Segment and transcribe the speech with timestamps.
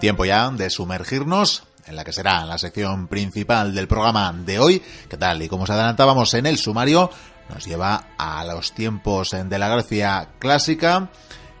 [0.00, 4.82] Tiempo ya de sumergirnos en la que será la sección principal del programa de hoy,
[5.10, 7.10] que tal y como os adelantábamos en el sumario,
[7.50, 11.10] nos lleva a los tiempos de la Grecia clásica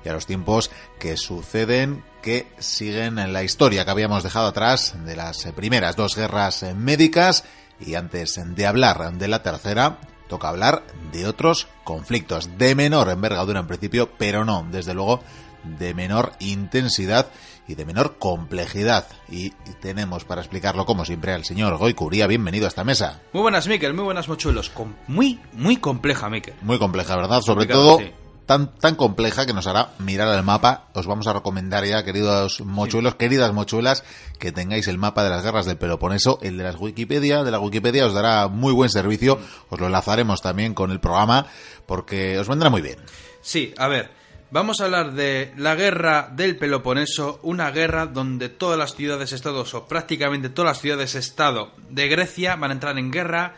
[0.02, 4.94] y a los tiempos que suceden, que siguen en la historia que habíamos dejado atrás
[5.04, 7.44] de las primeras dos guerras médicas.
[7.78, 9.98] Y antes de hablar de la tercera,
[10.28, 15.22] toca hablar de otros conflictos de menor envergadura en principio, pero no, desde luego,
[15.62, 17.26] de menor intensidad
[17.70, 19.06] y de menor complejidad.
[19.30, 22.26] Y tenemos para explicarlo, como siempre, al señor Goicuría.
[22.26, 23.22] Bienvenido a esta mesa.
[23.32, 24.70] Muy buenas, Miquel, muy buenas, mochuelos.
[24.70, 26.54] Com muy, muy compleja, Miquel.
[26.62, 27.40] Muy compleja, ¿verdad?
[27.40, 27.98] Sobre todo...
[27.98, 28.12] Sí.
[28.46, 30.88] Tan, tan compleja que nos hará mirar el mapa.
[30.94, 34.02] Os vamos a recomendar ya, queridos mochuelos, queridas mochuelas,
[34.40, 37.60] que tengáis el mapa de las guerras del Peloponeso, el de las Wikipedia, de la
[37.60, 39.38] Wikipedia os dará muy buen servicio.
[39.68, 41.46] Os lo enlazaremos también con el programa
[41.86, 42.98] porque os vendrá muy bien.
[43.40, 44.10] Sí, a ver,
[44.52, 49.86] Vamos a hablar de la guerra del Peloponeso, una guerra donde todas las ciudades-estados, o
[49.86, 53.54] prácticamente todas las ciudades-estado de Grecia, van a entrar en guerra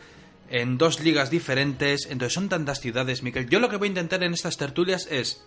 [0.51, 2.05] en dos ligas diferentes.
[2.11, 3.49] Entonces son tantas ciudades, Miquel.
[3.49, 5.43] Yo lo que voy a intentar en estas tertulias es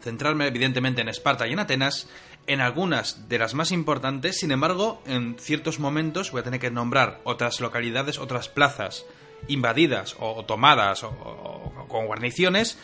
[0.00, 2.06] centrarme evidentemente en Esparta y en Atenas,
[2.46, 6.70] en algunas de las más importantes, sin embargo, en ciertos momentos voy a tener que
[6.70, 9.04] nombrar otras localidades, otras plazas
[9.48, 12.78] invadidas o, tomadas o, o con guarniciones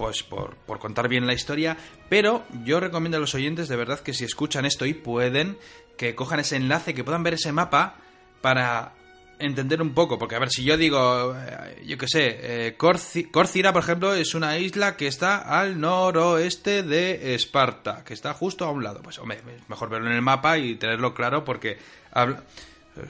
[0.00, 1.76] pues por, por, contar bien la historia,
[2.08, 5.58] pero yo recomiendo a los oyentes de verdad que si escuchan esto y pueden,
[5.98, 7.96] que cojan ese enlace, que puedan ver ese mapa
[8.40, 8.94] para
[9.38, 13.82] entender un poco, porque a ver, si yo digo, eh, yo qué sé, eh, por
[13.82, 18.82] ejemplo, es una isla que está al noroeste de Esparta, que está justo a un
[18.82, 21.76] lado, pues hombre, mejor verlo en el mapa y tenerlo claro porque
[22.10, 22.42] habla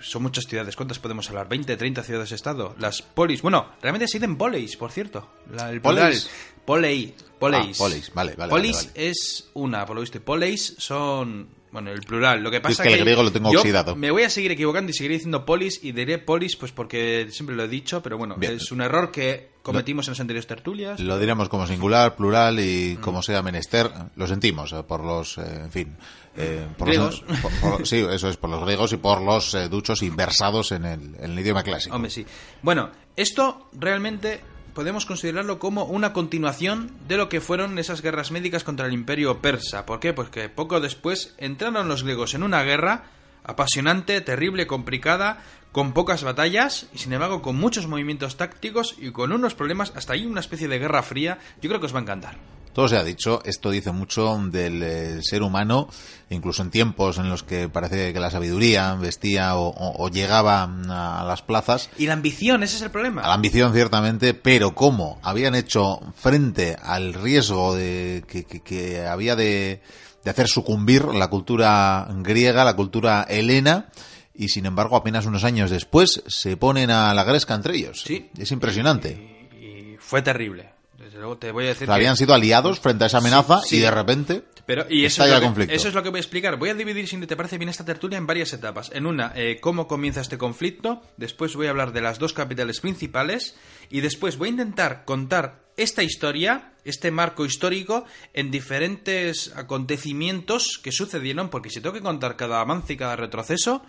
[0.03, 0.77] son muchas ciudades.
[0.77, 1.49] ¿Cuántas podemos hablar?
[1.49, 2.75] ¿20, 30 ciudades-estado?
[2.79, 3.43] Las polis.
[3.43, 5.31] Bueno, realmente se dicen poleis, por cierto.
[5.53, 6.31] La, el ¿Polis?
[6.65, 7.15] Polei.
[7.39, 7.81] Poleis.
[7.81, 8.51] Ah, polis, vale, vale.
[8.51, 10.21] Polis vale, es una, por lo visto.
[10.21, 11.49] Poleis son.
[11.73, 12.43] Bueno, el plural.
[12.43, 13.95] Lo que pasa es que el griego lo tengo yo oxidado.
[13.95, 17.55] Me voy a seguir equivocando y seguiré diciendo polis y diré polis, pues porque siempre
[17.55, 18.55] lo he dicho, pero bueno, Bien.
[18.55, 20.99] es un error que cometimos en las anteriores tertulias.
[20.99, 23.89] Lo diremos como singular, plural y como sea menester.
[24.17, 25.97] Lo sentimos eh, por los, eh, en fin.
[26.37, 27.23] eh, por Griegos.
[27.29, 30.11] Los, por- por- sí, eso es, por los griegos y por los eh, duchos y
[30.11, 31.95] versados en el, en el idioma clásico.
[31.95, 32.27] Hombre, sí.
[32.63, 34.41] Bueno, esto realmente
[34.75, 39.41] podemos considerarlo como una continuación de lo que fueron esas guerras médicas contra el imperio
[39.41, 39.87] persa.
[39.87, 40.13] ¿Por qué?
[40.13, 43.05] Pues que poco después entraron los griegos en una guerra
[43.45, 45.43] apasionante, terrible, complicada,
[45.73, 50.15] con pocas batallas y sin embargo con muchos movimientos tácticos y con unos problemas, hasta
[50.15, 51.39] ahí una especie de guerra fría.
[51.63, 52.60] Yo creo que os va a encantar.
[52.73, 55.89] Todo se ha dicho, esto dice mucho del eh, ser humano,
[56.31, 60.63] incluso en tiempos en los que parece que la sabiduría vestía o, o- o llegaba
[60.65, 63.23] a las plazas, Y la ambición, ese es el problema.
[63.23, 69.05] a la ambición ciertamente, pero cómo habían hecho frente al riesgo de que, que- que
[69.07, 69.83] había de,
[70.25, 73.89] de hacer sucumbir la cultura griega, la cultura helena,
[74.33, 78.03] y sin embargo apenas unos años después se ponen a la gresca entre ellos.
[78.07, 78.31] Sí.
[78.39, 79.49] Es impresionante.
[79.61, 80.71] Y, y fue terrible.
[81.11, 83.19] Desde luego te voy a decir O sea, que- habían sido aliados frente a esa
[83.19, 83.79] amenaza sí.
[83.79, 85.75] y de repente Pero, y eso es, lo que, conflicto.
[85.75, 86.57] eso es lo que voy a explicar.
[86.57, 88.93] Voy a dividir, si te parece bien, esta tertulia en varias etapas.
[88.95, 91.03] En una, eh, cómo comienza este conflicto.
[91.17, 93.57] Después voy a hablar de las dos capitales principales.
[93.91, 100.93] Y después voy a intentar contar esta historia, este marco histórico, en diferentes acontecimientos que
[100.93, 101.49] sucedieron.
[101.51, 103.83] Porque si tengo que contar cada avance y cada retroceso,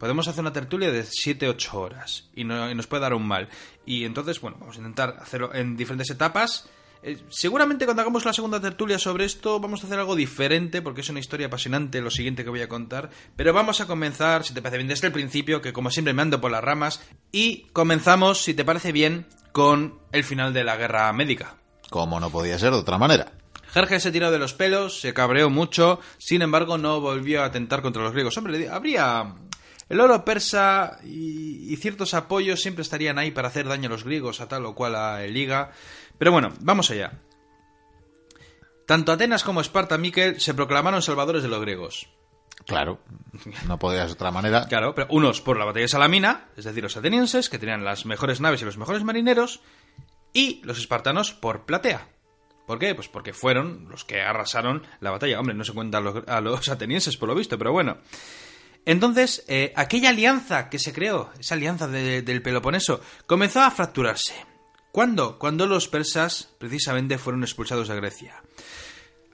[0.00, 2.28] podemos hacer una tertulia de 7-8 horas.
[2.34, 3.48] Y, no- y nos puede dar un mal.
[3.86, 6.68] Y entonces, bueno, vamos a intentar hacerlo en diferentes etapas.
[7.02, 11.00] Eh, seguramente cuando hagamos la segunda tertulia sobre esto vamos a hacer algo diferente porque
[11.00, 13.08] es una historia apasionante lo siguiente que voy a contar.
[13.36, 16.22] Pero vamos a comenzar, si te parece bien, desde el principio, que como siempre me
[16.22, 17.00] ando por las ramas.
[17.32, 21.56] Y comenzamos, si te parece bien, con el final de la guerra médica.
[21.90, 23.32] como no podía ser de otra manera.
[23.72, 27.82] Jerjes se tiró de los pelos, se cabreó mucho, sin embargo no volvió a atentar
[27.82, 28.36] contra los griegos.
[28.36, 29.34] Hombre, habría...
[29.90, 34.04] El oro persa y, y ciertos apoyos siempre estarían ahí para hacer daño a los
[34.04, 35.72] griegos, a tal o cual a liga.
[36.16, 37.20] Pero bueno, vamos allá.
[38.86, 42.08] Tanto Atenas como Esparta, Miquel, se proclamaron salvadores de los griegos.
[42.66, 43.00] Claro,
[43.66, 44.66] no podía ser de otra manera.
[44.68, 48.06] Claro, pero unos por la batalla de Salamina, es decir, los atenienses, que tenían las
[48.06, 49.60] mejores naves y los mejores marineros,
[50.32, 52.08] y los espartanos por Platea.
[52.66, 52.94] ¿Por qué?
[52.94, 55.40] Pues porque fueron los que arrasaron la batalla.
[55.40, 57.98] Hombre, no se cuenta a los, a los atenienses por lo visto, pero bueno.
[58.86, 64.34] Entonces, eh, aquella alianza que se creó, esa alianza de- del Peloponeso, comenzó a fracturarse.
[64.92, 65.38] ¿Cuándo?
[65.38, 68.42] Cuando los persas, precisamente, fueron expulsados de Grecia.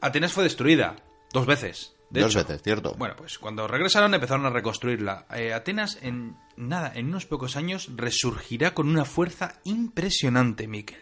[0.01, 0.97] Atenas fue destruida
[1.33, 1.93] dos veces.
[2.11, 2.47] De Dos hecho.
[2.47, 2.95] veces, cierto.
[2.99, 5.27] Bueno, pues cuando regresaron empezaron a reconstruirla.
[5.35, 11.01] Eh, Atenas, en nada, en unos pocos años, resurgirá con una fuerza impresionante, Miquel.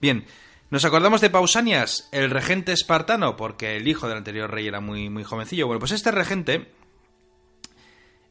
[0.00, 0.24] Bien,
[0.70, 3.36] ¿Nos acordamos de Pausanias, el regente espartano?
[3.36, 5.66] Porque el hijo del anterior rey era muy, muy jovencillo.
[5.66, 6.72] Bueno, pues este regente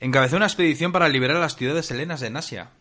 [0.02, 2.72] encabezó una expedición para liberar a las ciudades helenas de Asia.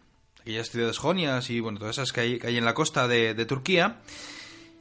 [0.41, 4.01] Aquellas ciudades jonias y, bueno, todas esas que hay, en la costa de, de Turquía.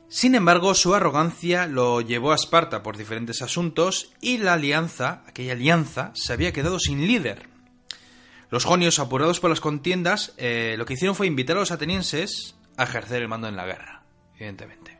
[0.07, 5.53] Sin embargo, su arrogancia lo llevó a Esparta por diferentes asuntos y la alianza, aquella
[5.53, 7.47] alianza, se había quedado sin líder.
[8.49, 12.55] Los jonios, apurados por las contiendas, eh, lo que hicieron fue invitar a los atenienses
[12.77, 14.03] a ejercer el mando en la guerra,
[14.35, 14.97] evidentemente.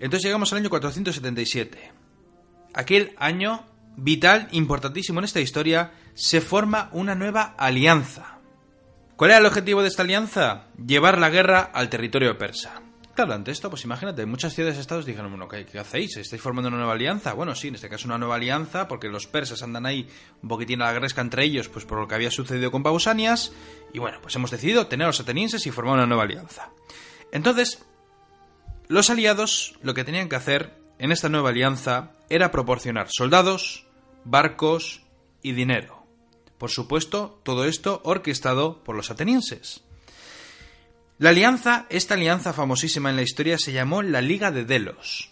[0.00, 1.92] Entonces llegamos al año 477.
[2.74, 3.64] Aquel año
[3.96, 8.38] vital, importantísimo en esta historia, se forma una nueva alianza.
[9.16, 10.68] ¿Cuál era el objetivo de esta alianza?
[10.84, 12.82] Llevar la guerra al territorio persa.
[13.14, 16.16] Claro, ante esto, pues imagínate, muchas ciudades-estados dijeron, bueno, ¿qué, ¿qué, hacéis?
[16.16, 17.34] ¿Estáis formando una nueva alianza?
[17.34, 20.08] Bueno, sí, en este caso una nueva alianza, porque los persas andan ahí
[20.42, 23.52] un poquitín a la gresca entre ellos, pues por lo que había sucedido con Pausanias,
[23.92, 26.70] y bueno, pues hemos decidido tener a los atenienses y formar una nueva alianza.
[27.30, 27.84] Entonces,
[28.88, 33.86] los aliados lo que tenían que hacer en esta nueva alianza era proporcionar soldados,
[34.24, 35.02] barcos
[35.42, 35.99] y dinero.
[36.60, 39.82] Por supuesto, todo esto orquestado por los atenienses.
[41.16, 45.30] La alianza, esta alianza famosísima en la historia, se llamó la Liga de Delos.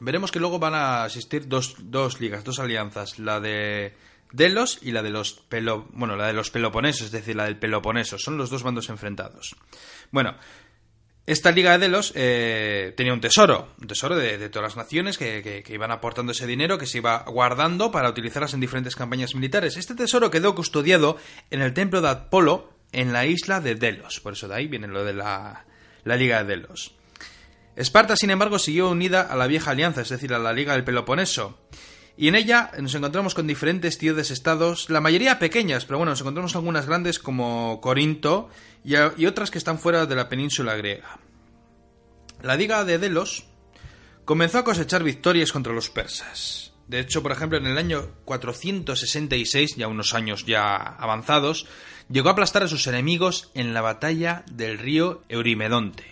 [0.00, 3.94] Veremos que luego van a asistir dos, dos ligas, dos alianzas, la de
[4.32, 7.60] Delos y la de los Pelo, bueno, la de los Peloponesos, es decir, la del
[7.60, 8.18] Peloponeso.
[8.18, 9.54] Son los dos bandos enfrentados.
[10.10, 10.34] Bueno,
[11.32, 15.64] esta Liga de Delos eh, tenía un tesoro, un tesoro de, todas las naciones que,
[15.68, 19.76] iban aportando ese dinero que se iba guardando para utilizarlas en diferentes campañas militares.
[19.76, 21.18] Este tesoro quedó custodiado
[21.50, 24.88] en el templo de Apolo en la isla de Delos, por eso de ahí viene
[24.88, 25.66] lo de la,
[26.02, 26.96] la Liga de Delos.
[27.76, 30.82] Esparta, sin embargo, siguió unida a la vieja alianza, es decir, a la Liga del
[30.82, 31.58] Peloponeso.
[32.20, 36.54] Y en ella nos encontramos con diferentes ciudades-estados, la mayoría pequeñas, pero bueno, nos encontramos
[36.54, 38.50] algunas grandes como Corinto
[38.84, 38.94] y,
[39.24, 41.18] otras que están fuera de la península griega.
[42.42, 43.46] La Liga de Delos
[44.26, 46.74] comenzó a cosechar victorias contra los persas.
[46.88, 51.68] De hecho, por ejemplo, en el año 466, ya unos años ya avanzados,
[52.10, 56.09] llegó a aplastar a sus enemigos en la batalla del río Eurimedonte.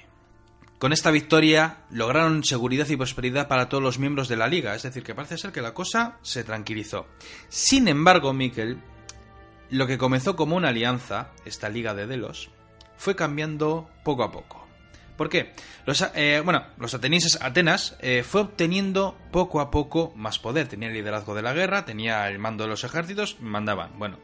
[0.79, 4.85] Con esta victoria lograron seguridad y prosperidad para todos los miembros de la liga, es
[4.85, 7.07] decir, que parece ser que la cosa se tranquilizó.
[7.49, 8.79] Sin embargo, Miquel,
[9.71, 12.51] lo que comenzó como una alianza, esta liga de Delos,
[12.97, 14.69] fue cambiando poco a poco.
[15.17, 15.53] ¿Por qué?
[15.85, 20.69] Los, eh, bueno, los atenienses, Atenas, eh, fue obteniendo poco a poco más poder.
[20.69, 23.99] Tenía el liderazgo de la guerra, tenía el mando de los ejércitos, mandaban.
[23.99, 24.19] Bueno,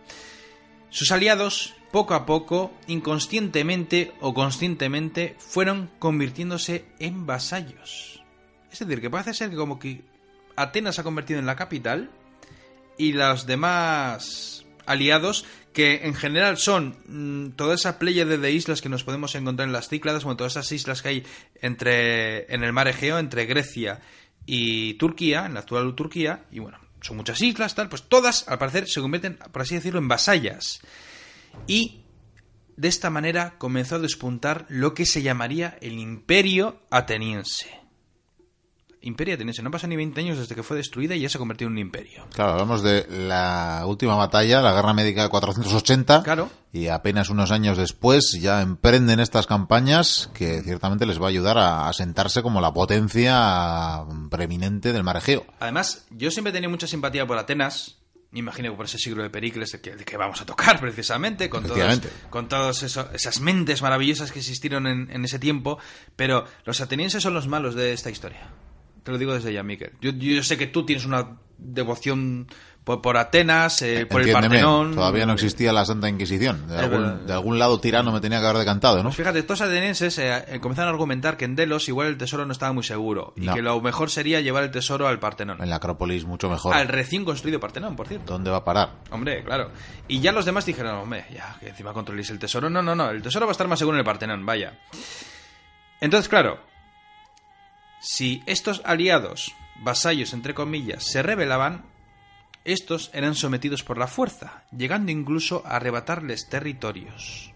[0.94, 8.23] sus aliados, poco a poco, inconscientemente o conscientemente, fueron convirtiéndose en vasallos.
[8.70, 10.05] Es decir, que parece ser que como que
[10.55, 12.12] Atenas se ha convertido en la capital
[12.96, 18.88] y los demás aliados, que en general son mmm, toda esa playa de islas que
[18.88, 21.26] nos podemos encontrar en las Cícladas, bueno, todas esas islas que hay
[21.61, 24.00] entre en el mar Egeo, entre Grecia
[24.47, 28.58] y Turquía, en la actual Turquía, y bueno, son muchas islas, tal, pues todas, al
[28.58, 30.80] parecer, se convierten, por así decirlo, en vasallas.
[31.66, 32.04] Y
[32.76, 37.83] de esta manera comenzó a despuntar lo que se llamaría el imperio ateniense.
[39.04, 41.38] Imperio ateniense, no pasa ni 20 años desde que fue destruida y ya se ha
[41.38, 42.26] convertido en un imperio.
[42.32, 46.22] Claro, hablamos de la última batalla, la Guerra Médica de 480.
[46.22, 46.48] Claro.
[46.73, 51.58] Y apenas unos años después ya emprenden estas campañas que ciertamente les va a ayudar
[51.58, 55.44] a asentarse como la potencia preeminente del mar Egeo.
[55.61, 57.99] Además, yo siempre he tenido mucha simpatía por Atenas,
[58.30, 61.64] me imagino que por ese siglo de Pericles que, que vamos a tocar precisamente, con
[61.64, 65.78] todas con todos eso, esas mentes maravillosas que existieron en, en, ese tiempo,
[66.16, 68.49] pero los atenienses son los malos de esta historia.
[69.04, 69.92] Te lo digo desde ya, Miquel.
[70.00, 72.49] Yo, yo sé que tú tienes una devoción
[72.84, 74.94] por, por Atenas, eh, por el Partenón.
[74.94, 76.66] Todavía no existía la Santa Inquisición.
[76.68, 79.04] De, algún, de algún, lado tirano me tenía que haber decantado, ¿no?
[79.04, 82.52] Pues fíjate, estos atenienses eh, comenzaron a argumentar que en Delos igual el tesoro no
[82.52, 85.62] estaba muy seguro y que lo mejor sería llevar el tesoro al Partenón.
[85.62, 86.75] En la Acrópolis, mucho mejor.
[86.75, 88.32] Al recién construido Partenón, por cierto.
[88.32, 88.90] ¿Dónde va a parar?
[89.11, 89.70] Hombre, claro.
[90.06, 92.68] Y ya los demás dijeron, hombre, ya, que encima controléis el tesoro.
[92.68, 94.78] No, no, no, el tesoro va a estar más seguro en el Partenón, vaya.
[96.00, 96.58] Entonces, claro,
[98.04, 101.87] si estos aliados vasallos, entre comillas, se rebelaban,
[102.64, 107.52] estos eran sometidos por la fuerza, llegando incluso a arrebatarles territorios.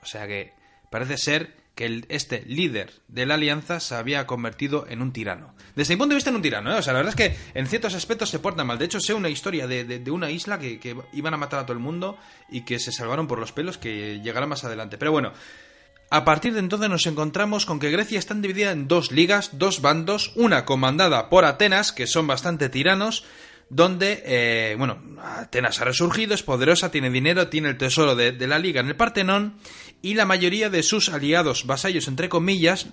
[0.00, 0.52] O sea que
[0.90, 5.56] parece ser que este líder de la alianza se había convertido en un tirano.
[5.74, 6.78] Desde mi punto de vista en un tirano, ¿eh?
[6.78, 8.78] O sea, la verdad es que en ciertos aspectos se porta mal.
[8.78, 11.58] De hecho, sé una historia de, de, de una isla que, que, iban a matar
[11.58, 12.16] a todo el mundo
[12.48, 14.98] y que se salvaron por los pelos que llegará más adelante.
[14.98, 15.32] Pero bueno,
[16.14, 19.80] a partir de entonces nos encontramos con que Grecia está dividida en dos ligas, dos
[19.80, 23.24] bandos, una comandada por Atenas, que son bastante tiranos,
[23.68, 28.60] donde, eh, bueno, Atenas ha resurgido, es poderosa, tiene dinero, tiene el tesoro de, la
[28.60, 29.56] liga en el Partenón
[30.02, 32.86] y la mayoría de sus aliados, vasallos, entre comillas,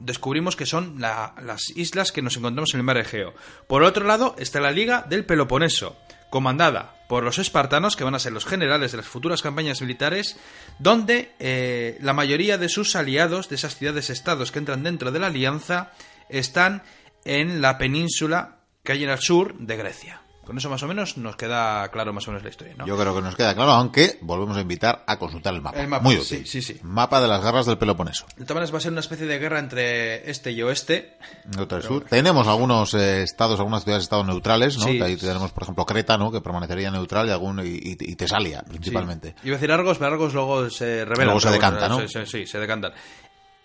[0.00, 3.32] descubrimos que son la, las islas que nos encontramos en el mar Egeo.
[3.68, 5.96] Por otro lado está la liga del Peloponeso,
[6.30, 10.36] comandada por los espartanos, que van a ser los generales de las futuras campañas militares,
[10.78, 15.28] donde eh, la mayoría de sus aliados, de esas ciudades-estados que entran dentro de la
[15.28, 15.92] alianza,
[16.28, 16.82] están
[17.24, 20.25] en la península que hay en el sur de Grecia.
[20.46, 22.86] Con eso más o menos nos queda claro más o menos la historia, ¿no?
[22.86, 25.80] Yo creo que nos queda claro, aunque volvemos a invitar a consultar el mapa.
[25.80, 26.46] El mapa, Muy sí, útil.
[26.46, 26.78] sí, sí.
[26.84, 28.26] Mapa de las guerras del Peloponeso.
[28.36, 31.18] De todas maneras va a ser una especie de guerra entre este y oeste.
[31.56, 32.04] Norte sur.
[32.04, 34.84] Tenemos algunos eh, estados, algunas ciudades estados neutrales, ¿no?
[34.84, 34.98] Sí.
[34.98, 36.30] Que ahí tenemos, por ejemplo, Creta, ¿no?
[36.30, 39.30] Que permanecería neutral y algún y, Tesalia, principalmente.
[39.42, 39.48] Sí.
[39.48, 41.24] Iba a decir Argos, pero Argos luego se revela.
[41.24, 41.98] Luego se decanta, ¿no?
[42.00, 42.92] Sí, sí, sí, se decantan.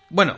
[0.10, 0.36] Bueno,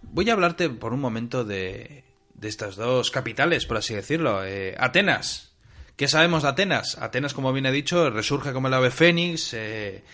[0.00, 2.03] voy a hablarte por un momento de,
[2.44, 4.44] de estas dos capitales, por así decirlo.
[4.44, 5.50] Eh, Atenas.
[5.96, 6.98] ¿Qué sabemos de Atenas?
[7.00, 9.54] Atenas, como bien he dicho, resurge como el ave fénix.
[9.54, 10.04] eh,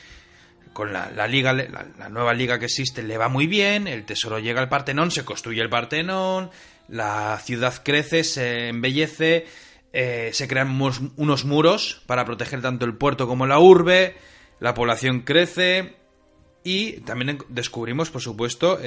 [0.73, 3.89] con la, la liga, la, nueva liga que existe le va muy bien.
[3.89, 6.51] El tesoro llega al Partenón, se construye el Partenón.
[6.89, 9.47] La ciudad crece, se embellece.
[9.93, 10.81] eh, se crean
[11.17, 14.15] unos, muros para proteger tanto el puerto como la urbe.
[14.61, 15.97] La población crece.
[16.63, 18.79] Y también descubrimos, por supuesto,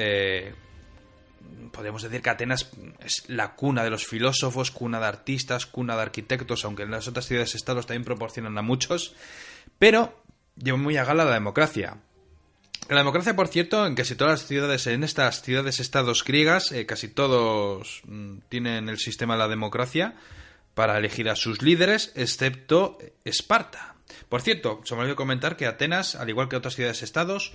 [1.73, 2.69] podríamos decir que Atenas
[3.03, 7.07] es la cuna de los filósofos, cuna de artistas, cuna de arquitectos, aunque en las
[7.07, 9.15] otras ciudades-estados también proporcionan a muchos,
[9.79, 10.23] pero
[10.55, 11.97] lleva muy a gala la democracia.
[12.89, 17.07] La democracia, por cierto, en casi todas las ciudades, en estas ciudades-estados griegas, eh, casi
[17.07, 20.15] todos mm, tienen el sistema de la democracia
[20.75, 23.95] para elegir a sus líderes, excepto Esparta.
[24.29, 27.53] Por cierto, se me olvidó comentar que Atenas, al igual que otras ciudades-estados,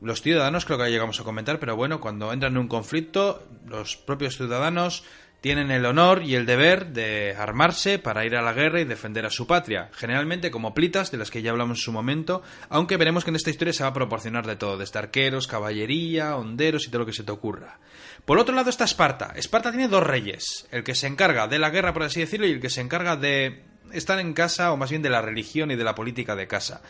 [0.00, 3.46] los ciudadanos, creo que ya llegamos a comentar, pero bueno, cuando entran en un conflicto,
[3.66, 5.04] los propios ciudadanos
[5.40, 9.24] tienen el honor y el deber de armarse para ir a la guerra y defender
[9.24, 12.98] a su patria, generalmente como plitas, de las que ya hablamos en su momento, aunque
[12.98, 16.86] veremos que en esta historia se va a proporcionar de todo, desde arqueros, caballería, honderos
[16.86, 17.78] y todo lo que se te ocurra.
[18.24, 19.32] Por otro lado está Esparta.
[19.34, 22.52] Esparta tiene dos reyes, el que se encarga de la guerra, por así decirlo, y
[22.52, 25.76] el que se encarga de estar en casa, o más bien de la religión y
[25.76, 26.82] de la política de casa.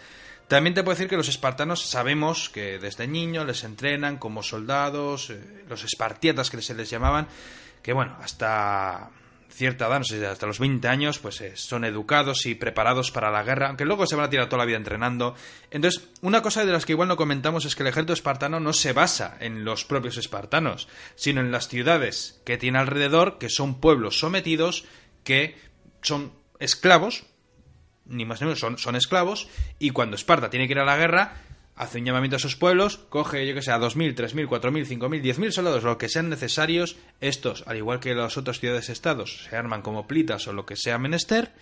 [0.50, 5.30] También te puedo decir que los espartanos sabemos que desde niños les entrenan como soldados,
[5.30, 7.28] eh, los espartiatas que se les llamaban,
[7.84, 9.10] que bueno, hasta
[9.48, 13.30] cierta edad, no sé, hasta los 20 años, pues eh, son educados y preparados para
[13.30, 15.36] la guerra, aunque luego se van a tirar toda la vida entrenando.
[15.70, 18.72] Entonces, una cosa de las que igual no comentamos es que el ejército espartano no
[18.72, 23.78] se basa en los propios espartanos, sino en las ciudades que tiene alrededor, que son
[23.78, 24.84] pueblos sometidos,
[25.22, 25.56] que
[26.02, 27.29] son esclavos,
[28.10, 29.48] ni más ni menos, son, son esclavos,
[29.78, 31.34] y cuando Esparta tiene que ir a la guerra,
[31.76, 35.22] hace un llamamiento a sus pueblos, coge, yo que sé, a 2.000, 3.000, 4.000, 5.000,
[35.22, 39.80] 10.000 soldados, lo que sean necesarios, estos, al igual que las otras ciudades-estados, se arman
[39.80, 41.52] como plitas o lo que sea menester,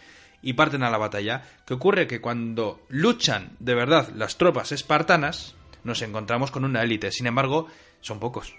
[0.42, 1.42] y parten a la batalla.
[1.66, 2.06] ¿Qué ocurre?
[2.06, 7.66] Que cuando luchan de verdad las tropas espartanas, nos encontramos con una élite, sin embargo,
[8.00, 8.54] son pocos.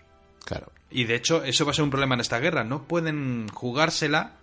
[0.46, 0.72] Claro.
[0.90, 2.64] Y de hecho, eso va a ser un problema en esta guerra.
[2.64, 4.34] No pueden jugársela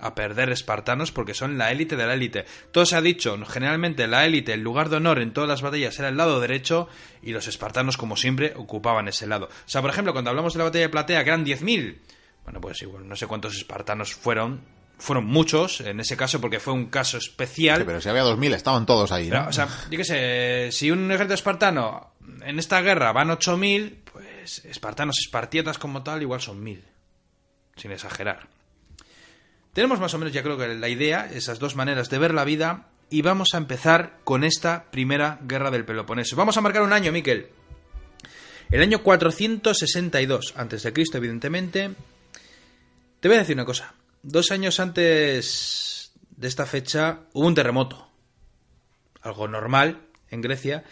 [0.00, 2.44] a perder espartanos porque son la élite de la élite.
[2.72, 5.98] Todo se ha dicho, generalmente la élite, el lugar de honor en todas las batallas
[5.98, 6.88] era el lado derecho
[7.22, 9.46] y los espartanos, como siempre, ocupaban ese lado.
[9.46, 11.98] O sea, por ejemplo, cuando hablamos de la batalla de Platea, que eran 10.000,
[12.44, 14.62] bueno, pues igual, no sé cuántos espartanos fueron,
[14.98, 17.78] fueron muchos en ese caso porque fue un caso especial.
[17.78, 19.38] Sí, pero si había 2.000, estaban todos ahí, ¿no?
[19.38, 23.98] Pero, o sea, yo qué sé, si un ejército espartano en esta guerra van 8.000,
[24.12, 26.82] pues espartanos, espartietas como tal, igual son 1.000.
[27.76, 28.48] Sin exagerar.
[29.72, 32.44] Tenemos más o menos, ya creo que la idea, esas dos maneras de ver la
[32.44, 36.36] vida, y vamos a empezar con esta primera guerra del Peloponeso.
[36.36, 37.48] Vamos a marcar un año, Miquel.
[38.70, 41.90] El año 462 antes de Cristo, evidentemente.
[43.20, 43.94] Te voy a decir una cosa.
[44.22, 48.10] Dos años antes de esta fecha hubo un terremoto
[49.22, 50.00] algo normal
[50.30, 50.84] en Grecia,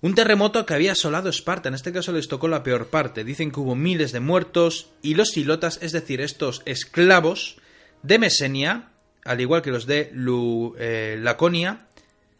[0.00, 1.68] un terremoto que había asolado Esparta.
[1.68, 3.24] En este caso les tocó la peor parte.
[3.24, 7.56] Dicen que hubo miles de muertos y los silotas, es decir, estos esclavos
[8.06, 8.88] de Mesenia,
[9.24, 10.12] al igual que los de
[10.78, 11.86] eh, Laconia,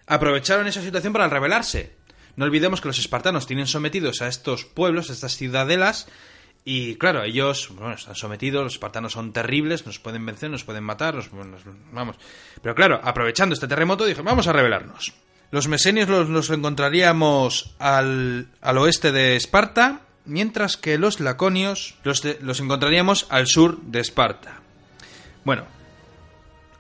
[0.06, 1.94] aprovecharon esa situación para rebelarse.
[2.36, 6.06] No olvidemos que los espartanos tienen sometidos a estos pueblos, a estas ciudadelas,
[6.64, 11.16] y claro, ellos están sometidos, los espartanos son terribles, nos pueden vencer, nos pueden matar,
[11.92, 12.16] vamos.
[12.60, 15.14] Pero claro, aprovechando este terremoto, dije, vamos a rebelarnos.
[15.52, 22.22] Los mesenios los, los encontraríamos al, al oeste de Esparta, mientras que los laconios los,
[22.40, 24.60] los encontraríamos al sur de Esparta.
[25.46, 25.64] Bueno,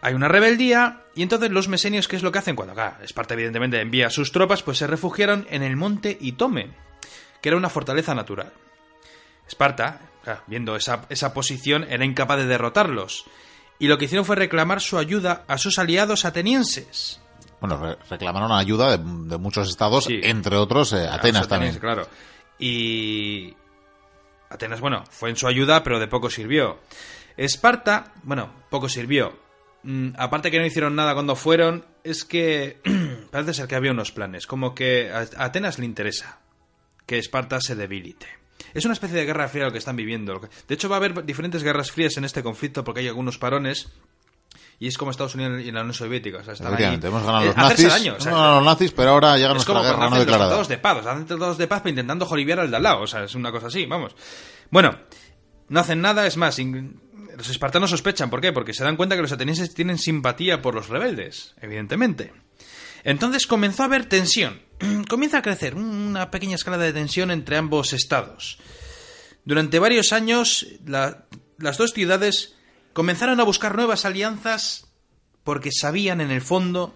[0.00, 2.56] hay una rebeldía y entonces los mesenios, ¿qué es lo que hacen?
[2.56, 6.72] Cuando acá Esparta evidentemente envía a sus tropas, pues se refugiaron en el monte Itome,
[7.40, 8.52] que era una fortaleza natural.
[9.46, 10.00] Esparta,
[10.48, 13.24] viendo esa, esa posición, era incapaz de derrotarlos.
[13.78, 17.20] y lo que hicieron fue reclamar su ayuda a sus aliados atenienses.
[17.60, 20.18] Bueno, re- reclamaron ayuda de, de muchos estados, Sí.
[20.24, 21.78] entre otros eh, Atenas también.
[21.78, 22.08] Claro.
[22.58, 23.54] Y
[24.50, 26.78] Atenas, bueno, fue en su ayuda, pero de poco sirvió.
[27.36, 29.38] Esparta, bueno, poco sirvió.
[29.82, 32.80] Mm, aparte que no hicieron nada cuando fueron, es que
[33.30, 36.40] parece ser que había unos planes, como que a Atenas le interesa
[37.06, 38.26] que Esparta se debilite.
[38.74, 40.40] Es una especie de guerra fría lo que están viviendo.
[40.66, 43.88] De hecho, va a haber diferentes guerras frías en este conflicto porque hay algunos parones.
[44.78, 46.38] Y es como Estados Unidos y la Unión Soviética.
[46.38, 48.64] O sea, están ahí, hemos ganado eh, los nazis, daño, o sea, hemos ganado los
[48.66, 50.44] nazis, pero ahora llega es nuestra como guerra no los declarada.
[50.48, 52.82] tratados de paz, o sea, hacen tratados de paz pero intentando joliviar al de al
[52.82, 54.14] lado, o sea, es una cosa así, vamos.
[54.70, 54.98] Bueno,
[55.68, 57.00] no hacen nada, es más, in-
[57.36, 58.52] los espartanos sospechan, ¿por qué?
[58.52, 62.32] Porque se dan cuenta que los atenienses tienen simpatía por los rebeldes, evidentemente.
[63.04, 64.60] Entonces comenzó a haber tensión,
[65.08, 68.58] comienza a crecer una pequeña escala de tensión entre ambos estados.
[69.44, 71.26] Durante varios años, la-
[71.58, 72.54] las dos ciudades
[72.92, 74.88] comenzaron a buscar nuevas alianzas
[75.44, 76.94] porque sabían en el fondo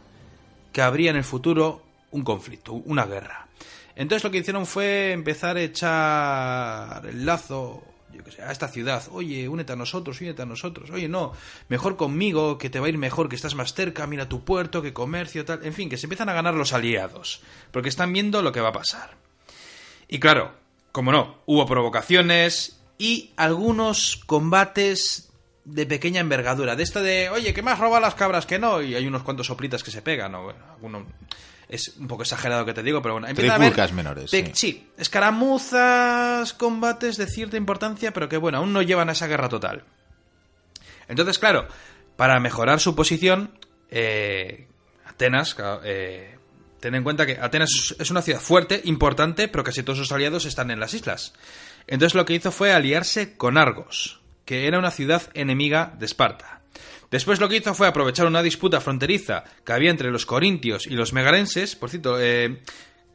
[0.72, 3.48] que habría en el futuro un conflicto, una guerra.
[3.94, 9.02] Entonces lo que hicieron fue empezar a echar el lazo yo sé, a esta ciudad.
[9.10, 10.90] Oye, únete a nosotros, únete a nosotros.
[10.90, 11.32] Oye, no,
[11.68, 14.82] mejor conmigo, que te va a ir mejor, que estás más cerca, mira tu puerto,
[14.82, 15.64] que comercio, tal.
[15.64, 18.68] En fin, que se empiezan a ganar los aliados, porque están viendo lo que va
[18.68, 19.16] a pasar.
[20.08, 20.52] Y claro,
[20.92, 25.30] como no, hubo provocaciones y algunos combates
[25.64, 26.74] de pequeña envergadura.
[26.74, 28.82] De esto de, oye, que me has robado las cabras, que no.
[28.82, 30.34] Y hay unos cuantos soplitas que se pegan.
[30.34, 31.06] O, bueno, alguno-
[31.70, 33.28] es un poco exagerado que te digo, pero bueno.
[33.28, 38.72] empieza a haber Trifulcas menores, sí, escaramuzas, combates de cierta importancia, pero que bueno, aún
[38.72, 39.84] no llevan a esa guerra total.
[41.06, 41.68] Entonces, claro,
[42.16, 43.52] para mejorar su posición,
[43.88, 44.66] eh,
[45.06, 46.36] Atenas, eh,
[46.80, 50.46] ten en cuenta que Atenas es una ciudad fuerte, importante, pero casi todos sus aliados
[50.46, 51.34] están en las islas.
[51.86, 56.59] Entonces lo que hizo fue aliarse con Argos, que era una ciudad enemiga de Esparta.
[57.10, 60.90] Después lo que hizo fue aprovechar una disputa fronteriza que había entre los corintios y
[60.90, 61.74] los megarenses.
[61.76, 62.60] Por cierto, eh,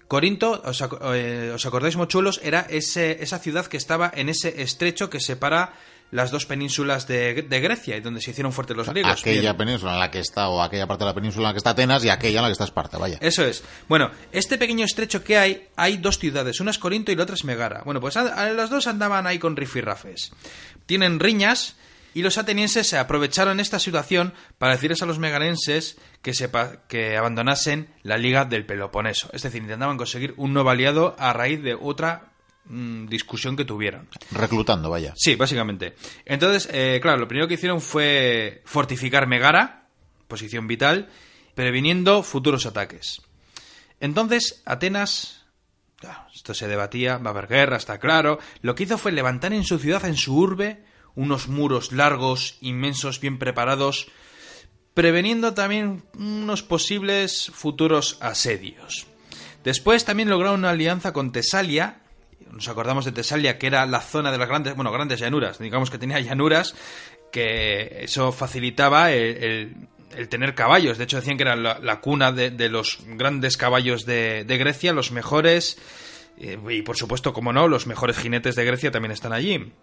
[0.07, 2.39] Corinto, ¿os, ac- eh, ¿os acordáis, mochuelos?
[2.43, 5.73] Era ese, esa ciudad que estaba en ese estrecho que separa
[6.11, 9.19] las dos penínsulas de, de Grecia y donde se hicieron fuertes los griegos.
[9.19, 9.57] Aquella Bien.
[9.57, 11.71] península en la que está, o aquella parte de la península en la que está
[11.71, 13.17] Atenas y aquella en la que está Esparta, vaya.
[13.21, 13.63] Eso es.
[13.89, 16.59] Bueno, este pequeño estrecho que hay, hay dos ciudades.
[16.59, 17.81] Una es Corinto y la otra es Megara.
[17.83, 20.31] Bueno, pues a- a- las dos andaban ahí con rifirrafes.
[20.85, 21.75] Tienen riñas
[22.15, 27.17] y los atenienses se aprovecharon esta situación para decirles a los megarenses que, sepa, que
[27.17, 29.29] abandonasen la liga del Peloponeso.
[29.33, 32.31] Es decir, intentaban conseguir un nuevo aliado a raíz de otra
[32.67, 34.07] mm, discusión que tuvieron.
[34.31, 35.13] Reclutando, vaya.
[35.17, 35.95] Sí, básicamente.
[36.23, 39.89] Entonces, eh, claro, lo primero que hicieron fue fortificar Megara,
[40.29, 41.09] posición vital,
[41.53, 43.21] previniendo futuros ataques.
[43.99, 45.47] Entonces, Atenas,
[45.97, 49.51] claro, esto se debatía, va a haber guerra, está claro, lo que hizo fue levantar
[49.51, 54.07] en su ciudad, en su urbe, unos muros largos, inmensos, bien preparados,
[54.93, 59.07] preveniendo también unos posibles futuros asedios.
[59.63, 62.01] Después también lograron una alianza con Tesalia.
[62.51, 65.59] Nos acordamos de Tesalia, que era la zona de las grandes, bueno, grandes llanuras.
[65.59, 66.75] Digamos que tenía llanuras,
[67.31, 69.75] que eso facilitaba el,
[70.29, 70.97] tener caballos.
[70.97, 75.11] De hecho, decían que era la, cuna de, los grandes caballos de, de Grecia, los
[75.11, 75.77] mejores.
[76.37, 79.73] eh, Y por supuesto, como no, los mejores jinetes de Grecia también están allí.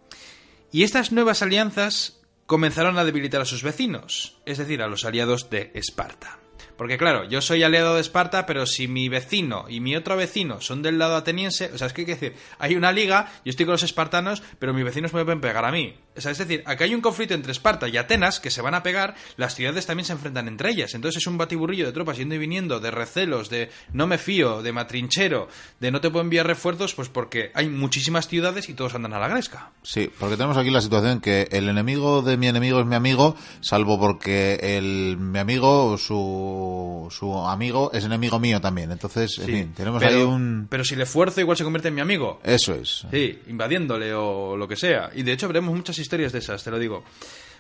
[0.75, 5.51] Y estas nuevas alianzas comenzaron a debilitar a sus vecinos, es decir, a los aliados
[5.51, 6.39] de Esparta.
[6.79, 10.63] Porque claro, yo soy aliado de Esparta, pero si mi vecino y mi otro vecino
[10.63, 13.51] son del lado ateniense, o sea, es que hay que decir, hay una liga, yo
[13.51, 15.95] estoy con los espartanos, pero mis vecinos me pueden pegar a mí.
[16.17, 18.75] O sea, es decir, aquí hay un conflicto entre Esparta y Atenas que se van
[18.75, 20.95] a pegar, las ciudades también se enfrentan entre ellas.
[20.95, 24.63] Entonces es un batiburrillo de tropas yendo y viniendo, de recelos, de no me fío,
[24.63, 25.49] de matrinchero,
[25.81, 29.19] de no te puedo enviar refuerzos, pues porque hay muchísimas ciudades y todos andan a
[29.19, 29.71] la gresca.
[29.83, 33.37] Sí, porque tenemos aquí la situación que el enemigo de mi enemigo es mi amigo,
[33.61, 38.91] salvo porque el mi amigo, su, su amigo, es enemigo mío también.
[38.93, 40.67] Entonces, en Sí, fin, tenemos pero, ahí un...
[40.69, 42.41] Pero si le fuerzo, igual se convierte en mi amigo.
[42.45, 43.07] Eso es.
[43.11, 45.11] Sí, invadiéndole o lo que sea.
[45.15, 47.05] Y de hecho veremos muchas historias de esas, te lo digo.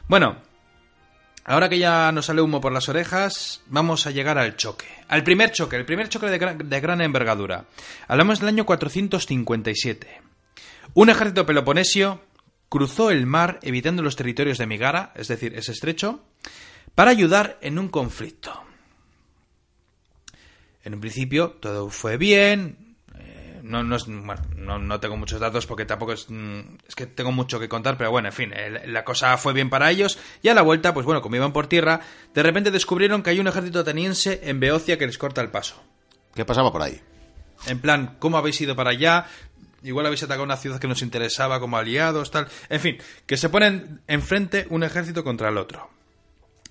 [0.09, 0.37] Bueno,
[1.45, 4.87] ahora que ya nos sale humo por las orejas, vamos a llegar al choque.
[5.09, 7.65] Al primer choque, el primer choque de gran, envergadura.
[8.09, 10.21] Hablamos del año 457.
[10.95, 12.21] Un ejército peloponesio
[12.69, 16.25] cruzó el mar evitando los territorios de Megara, es decir, ese estrecho,
[16.95, 18.63] para ayudar en un conflicto.
[20.85, 22.92] En un principio todo fue bien.
[23.63, 27.07] No, no, es- bueno, no, no tengo muchos datos porque tampoco es, mm, es que
[27.07, 28.53] tengo mucho que contar, pero bueno, en fin,
[28.87, 30.19] la cosa fue bien para ellos.
[30.43, 32.01] Y a la vuelta, pues bueno, como iban por tierra,
[32.35, 35.83] de repente descubrieron que hay un ejército ateniense en Beocia que les corta el paso.
[36.35, 37.01] ¿Qué pasaba por ahí?
[37.67, 39.27] En plan, ¿cómo habéis ido para allá?
[39.85, 42.49] Igual habéis atacado una ciudad que nos interesaba como aliados, tal.
[42.69, 45.91] En fin, que se ponen enfrente un ejército contra el otro.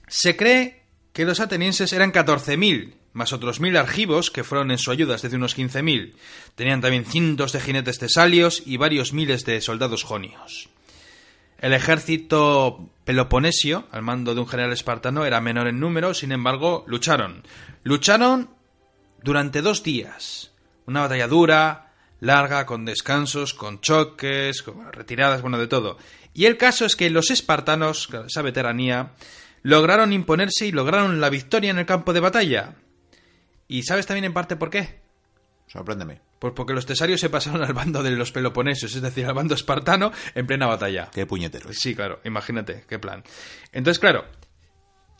[0.08, 4.92] Se cree que los atenienses eran 14.000, más otros mil argivos que fueron en su
[4.92, 6.14] ayuda, es unos 15.000.
[6.56, 10.70] Tenían también cientos de jinetes tesalios y varios miles de soldados jonios.
[11.60, 16.84] El ejército peloponesio, al mando de un general espartano, era menor en número, sin embargo,
[16.88, 17.44] lucharon.
[17.84, 18.50] Lucharon
[19.22, 20.52] durante dos días.
[20.88, 25.98] Una batalla dura, larga, con descansos, con choques, con retiradas, bueno, de todo.
[26.34, 29.12] Y el caso es que los espartanos, esa veteranía,
[29.64, 32.76] lograron imponerse y lograron la victoria en el campo de batalla.
[33.72, 35.00] ¿Y sabes también en parte por qué?
[35.68, 36.20] Sorpréndeme.
[36.40, 39.56] Pues porque los tesarios se pasaron al bando de los peloponesos, es decir, al bando
[39.56, 41.10] espartano en plena batalla.
[41.14, 41.72] Qué puñetero.
[41.72, 43.24] Sí, claro, imagínate, qué plan.
[43.72, 44.26] Entonces, claro,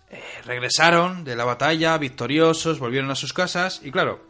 [0.10, 4.22] eh, regresaron de la batalla victoriosos, volvieron a sus casas y claro,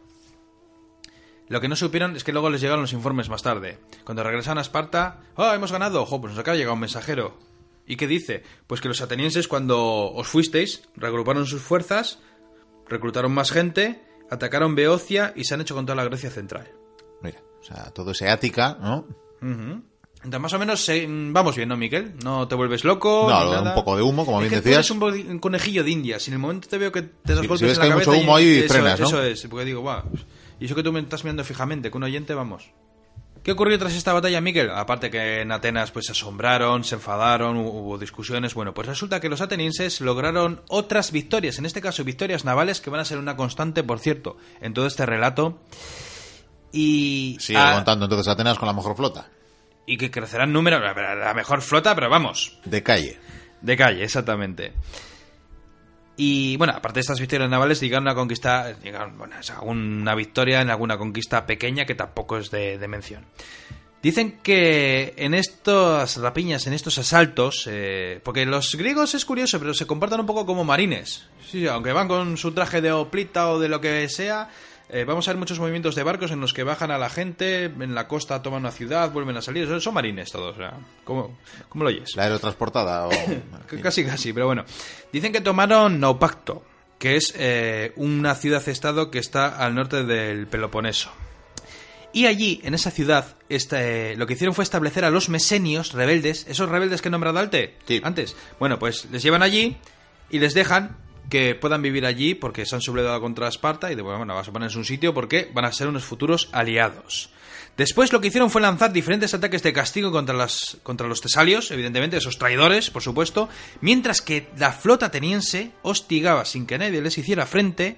[1.48, 3.80] lo que no supieron es que luego les llegaron los informes más tarde.
[4.04, 6.00] Cuando regresaron a Esparta, ¡oh, hemos ganado!
[6.00, 7.40] ¡Ojo, pues nos acaba de llegar un mensajero!
[7.88, 8.44] ¿Y qué dice?
[8.68, 12.20] Pues que los atenienses cuando os fuisteis, regruparon sus fuerzas,
[12.86, 14.00] reclutaron más gente,
[14.32, 16.70] atacaron Beocia y se han hecho con toda la Grecia central.
[17.20, 19.06] Mira, o sea, todo ese ática, ¿no?
[19.42, 22.14] Entonces, más o menos eh, vamos bien, ¿no, Miguel?
[22.24, 23.26] No te vuelves loco.
[23.28, 23.70] No, nada.
[23.70, 24.90] un poco de humo, como Es bien que tú decías.
[24.90, 26.18] eres un, conejillo de India.
[26.18, 27.94] Si en el momento te veo que te das golpes si ves en que la
[27.94, 29.06] hay mucho cabeza humo ahí, eso, frenas, ¿no?
[29.06, 30.04] Eso es, porque digo, va.
[30.60, 32.70] Y eso que tú me estás mirando fijamente, que un oyente, vamos.
[33.42, 34.70] ¿Qué ocurrió tras esta batalla, Miguel?
[34.70, 38.54] Aparte que en Atenas pues se asombraron, se enfadaron, hu- hubo discusiones.
[38.54, 42.90] Bueno, pues resulta que los atenienses lograron otras victorias, en este caso victorias navales que
[42.90, 45.58] van a ser una constante, por cierto, en todo este relato.
[46.70, 49.28] Y, Sigue ah, contando entonces Atenas con la mejor flota.
[49.86, 53.18] y que crecerá en número, la, la mejor flota, pero vamos, De calle.
[53.60, 54.72] de calle, exactamente.
[56.16, 60.60] Y bueno, aparte de estas victorias navales, llegaron a conquistar, llegaron, bueno, es una victoria
[60.60, 63.24] en alguna conquista pequeña que tampoco es de, mención.
[64.02, 69.74] Dicen que en estas rapiñas, en estos asaltos, eh, porque los griegos es curioso, pero
[69.74, 71.28] se comportan un poco como marines.
[71.48, 74.50] Sí, aunque van con su traje de hoplita o de lo que sea,
[74.92, 77.64] eh, vamos a ver muchos movimientos de barcos en los que bajan a la gente,
[77.64, 79.66] en la costa toman una ciudad, vuelven a salir.
[79.66, 80.56] Son, son marines todos,
[81.04, 82.14] ¿cómo, cómo lo oyes?
[82.14, 83.10] La aerotransportada o...
[83.82, 84.64] Casi, casi, pero bueno.
[85.12, 86.62] Dicen que tomaron Naupacto,
[86.98, 91.10] que es eh, una ciudad-estado que está al norte del Peloponeso.
[92.14, 96.46] Y allí, en esa ciudad, este, lo que hicieron fue establecer a los mesenios rebeldes,
[96.46, 98.02] esos rebeldes que he nombrado Alte Sí.
[98.04, 98.36] antes.
[98.58, 99.78] Bueno, pues les llevan allí
[100.28, 100.96] y les dejan
[101.32, 104.52] que puedan vivir allí porque se han sublevado contra Esparta y de bueno, vas a
[104.52, 107.30] ponerse un sitio porque van a ser unos futuros aliados.
[107.74, 111.70] Después lo que hicieron fue lanzar diferentes ataques de castigo contra, las, contra los tesalios,
[111.70, 113.48] evidentemente, esos traidores, por supuesto,
[113.80, 117.96] mientras que la flota ateniense hostigaba sin que nadie les hiciera frente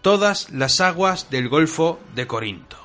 [0.00, 2.78] todas las aguas del Golfo de Corinto.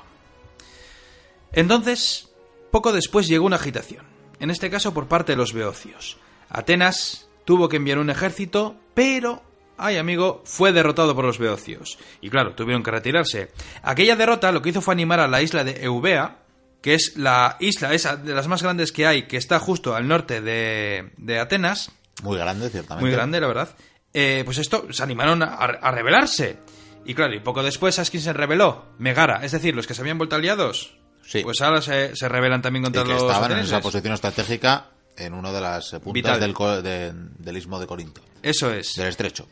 [1.52, 2.30] Entonces,
[2.72, 4.04] poco después llegó una agitación,
[4.40, 6.18] en este caso por parte de los beocios.
[6.48, 11.98] Atenas tuvo que enviar un ejército, pero, ay amigo, fue derrotado por los beocios.
[12.20, 13.50] Y claro, tuvieron que retirarse.
[13.82, 16.38] Aquella derrota lo que hizo fue animar a la isla de Eubea,
[16.80, 20.06] que es la isla esa de las más grandes que hay, que está justo al
[20.06, 21.90] norte de, de Atenas,
[22.22, 23.04] Muy grande, ciertamente.
[23.06, 23.68] muy grande, la verdad.
[24.12, 26.58] Eh, pues esto, se animaron a, a rebelarse.
[27.06, 28.86] Y claro, y poco después, ¿sabes quién se rebeló?
[28.98, 30.96] Megara, es decir, los que se habían vuelto aliados.
[31.26, 31.40] Sí.
[31.42, 34.90] Pues ahora se, se rebelan también Y contra que los estaban en esa posición estratégica
[35.16, 38.94] en una de las puntas del, de- del istmo de Corinto, Eso es.
[38.94, 39.46] del estrecho.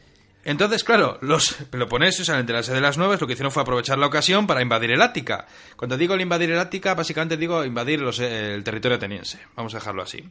[0.45, 4.07] Entonces, claro, los peloponeses, al enterarse de las nuevas, lo que hicieron fue aprovechar la
[4.07, 5.47] ocasión para invadir el Ática.
[5.77, 9.39] Cuando digo el invadir el Ática, básicamente digo invadir los- el territorio ateniense.
[9.55, 10.29] Vamos a dejarlo así.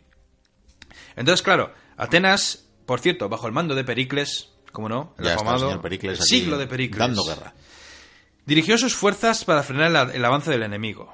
[1.16, 6.20] Entonces, claro, Atenas, por cierto, bajo el mando de Pericles, como no, el afamado Pericles
[6.22, 7.00] aquí siglo de Pericles.
[7.00, 7.54] dando guerra.
[8.46, 11.14] Dirigió sus fuerzas para frenar el, el avance del enemigo.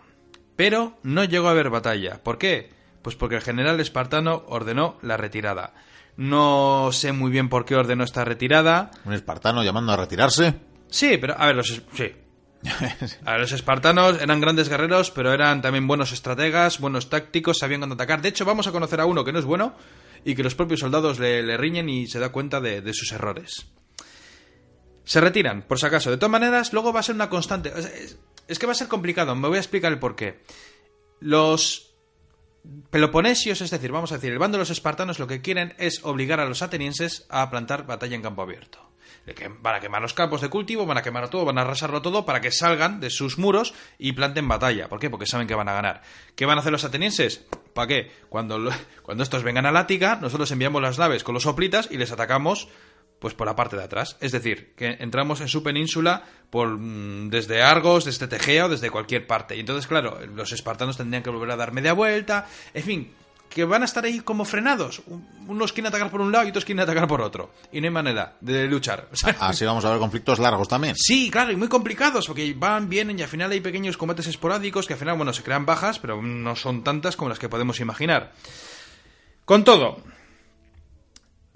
[0.56, 2.24] Pero no llegó a haber batalla.
[2.24, 2.72] ¿Por qué?
[3.04, 5.74] Pues porque el general espartano ordenó la retirada.
[6.18, 8.92] No sé muy bien por qué ordenó esta retirada.
[9.06, 10.56] Un espartano llamando a retirarse.
[10.90, 12.12] Sí, pero a ver, los sí.
[13.26, 17.82] A ver, los espartanos eran grandes guerreros, pero eran también buenos estrategas, buenos tácticos, sabían
[17.82, 18.22] cuándo atacar.
[18.22, 19.76] De hecho, vamos a conocer a uno que no es bueno
[20.26, 23.12] y que los propios soldados le, le riñen y se da cuenta de, de sus
[23.12, 23.68] errores.
[25.04, 26.10] Se retiran, por si acaso.
[26.10, 27.72] De todas maneras, luego va a ser una constante.
[27.76, 30.42] Es, es- es que va a ser complicado, me voy a explicar el porqué.
[31.20, 31.87] Los
[32.90, 36.04] peloponesios, es decir, vamos a decir, el bando de los espartanos lo que quieren es
[36.04, 38.88] obligar a los atenienses a plantar batalla en campo abierto.
[39.62, 42.26] Van a quemar los campos de cultivo, van a quemar todo, van a arrasarlo todo
[42.26, 44.88] para que salgan de sus muros y planten batalla.
[44.88, 45.10] ¿Por qué?
[45.10, 46.02] Porque saben que van a ganar.
[46.36, 47.46] ¿Qué van a hacer los atenienses?
[47.74, 48.12] ¿Para qué?
[48.30, 48.72] Cuando,
[49.04, 52.70] cuando estos vengan a Lática, nosotros enviamos las naves con los soplitas y les atacamos
[53.20, 54.18] pues por la parte de atrás.
[54.20, 58.90] Es decir, que entramos en su península por mm, desde Argos, desde Tegea o desde
[58.90, 59.56] cualquier parte.
[59.56, 62.48] Y entonces, claro, los espartanos tendrían que volver a dar media vuelta.
[62.74, 63.12] En fin,
[63.50, 65.02] que van a estar ahí como frenados.
[65.48, 67.52] Unos quieren atacar por un lado y otros quieren atacar por otro.
[67.72, 69.10] Y no hay manera de luchar.
[69.40, 70.96] Así vamos a ver conflictos largos también.
[71.08, 74.86] Sí, claro, y muy complicados, porque van, vienen y al final hay pequeños combates esporádicos
[74.86, 77.80] que al final, bueno, se crean bajas, pero no son tantas como las que podemos
[77.80, 78.34] imaginar.
[79.46, 80.04] Con todo,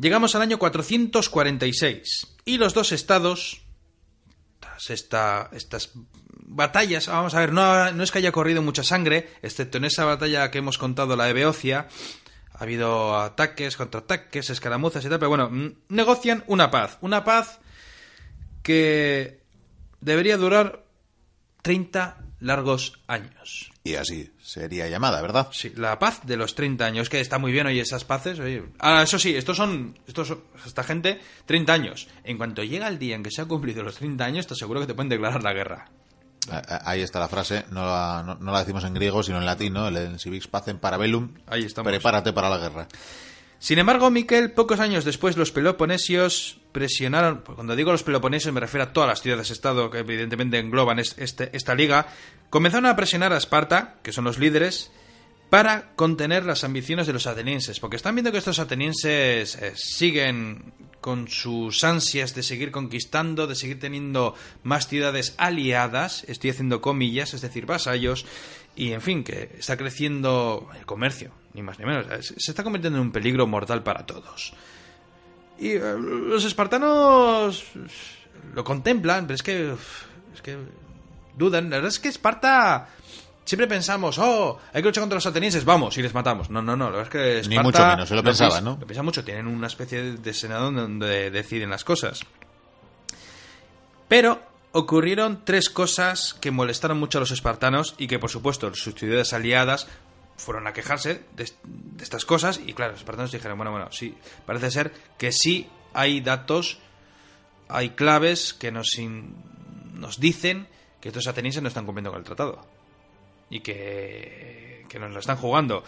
[0.01, 3.61] llegamos al año 446 y los dos estados,
[4.89, 5.91] esta, estas
[6.31, 10.03] batallas, vamos a ver, no, no, es que haya corrido mucha sangre, excepto en esa
[10.05, 11.87] batalla que hemos contado, la de Beocia.
[12.53, 15.49] Ha habido ataques, contraataques, escaramuzas y tal, pero bueno,
[15.87, 16.97] negocian una paz.
[17.01, 17.59] Una paz
[18.61, 19.41] que
[19.99, 20.83] debería durar
[21.63, 23.70] 30 largos años.
[23.83, 25.47] Y así sería llamada, ¿verdad?
[25.51, 28.39] Sí, la paz de los 30 años, que está muy bien, oye, esas paces.
[28.39, 28.63] Oye.
[28.79, 32.07] Ah, eso sí, estos son, estos son, esta gente, 30 años.
[32.23, 34.81] En cuanto llega el día en que se ha cumplido los 30 años, te aseguro
[34.81, 35.89] que te pueden declarar la guerra.
[36.85, 39.87] Ahí está la frase, no la, no, la, decimos en griego, sino en latín, ¿no?
[39.87, 41.91] El civics pacem parabellum, Ahí estamos.
[41.91, 42.87] prepárate para la guerra.
[43.61, 48.85] Sin embargo, Miquel, pocos años después los peloponesios presionaron, cuando digo los peloponesios me refiero
[48.85, 52.07] a todas las ciudades-estado que evidentemente engloban este, esta liga,
[52.49, 54.91] comenzaron a presionar a Esparta, que son los líderes,
[55.51, 60.71] para contener las ambiciones de los atenienses, porque están viendo que estos atenienses eh, siguen
[61.01, 64.33] con sus ansias de seguir conquistando, de seguir teniendo
[64.63, 68.25] más ciudades aliadas, estoy haciendo comillas, es decir, vasallos,
[68.77, 72.99] y en fin, que está creciendo el comercio, ni más ni menos, se está convirtiendo
[72.99, 74.53] en un peligro mortal para todos.
[75.59, 77.65] Y eh, los espartanos
[78.53, 79.73] lo contemplan, pero es que,
[80.33, 80.55] es que
[81.37, 82.87] dudan, la verdad es que Esparta
[83.43, 86.49] Siempre pensamos, oh, hay que luchar contra los atenienses, vamos, y les matamos.
[86.49, 88.77] No, no, no, la verdad es que Esparta, Ni mucho menos, se lo pensaban, ¿no?
[88.79, 92.21] Lo piensan mucho, tienen una especie de senado donde deciden las cosas.
[94.07, 94.41] Pero
[94.73, 99.33] ocurrieron tres cosas que molestaron mucho a los espartanos y que, por supuesto, sus ciudades
[99.33, 99.87] aliadas
[100.37, 101.51] fueron a quejarse de,
[101.99, 106.21] estas cosas y, claro, los espartanos dijeron, bueno, bueno, sí, parece ser que sí hay
[106.21, 106.79] datos,
[107.69, 108.89] hay claves que nos,
[109.93, 110.67] nos dicen
[110.99, 112.65] que estos atenienses no están cumpliendo con el tratado
[113.51, 115.83] y que, que nos lo están jugando.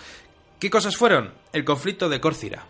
[0.59, 1.33] ¿Qué cosas fueron?
[1.51, 2.65] El conflicto de Córcira,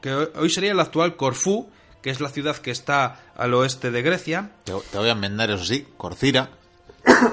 [0.00, 1.68] que hoy sería el actual Corfú,
[2.02, 4.52] que es la ciudad que está al oeste de Grecia.
[4.64, 6.50] Te, voy a enmendar, eso sí, Corcira.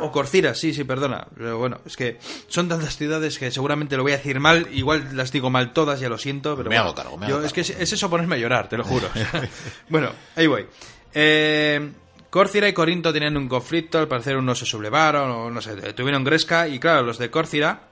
[0.01, 1.27] o Corcira, sí, sí, perdona.
[1.35, 4.67] Pero bueno, es que son tantas ciudades que seguramente lo voy a decir mal.
[4.71, 6.55] Igual las digo mal todas, ya lo siento.
[6.55, 8.83] Pero me hago cargo, me hago Es que es, eso ponerme a llorar, te lo
[8.83, 9.07] juro.
[9.89, 10.65] bueno, ahí voy.
[11.13, 11.91] Eh,
[12.29, 16.23] Córcira y Corinto tenían un conflicto, al parecer unos se sublevaron, o no sé, tuvieron
[16.23, 17.89] Gresca, y claro, los de Córcira,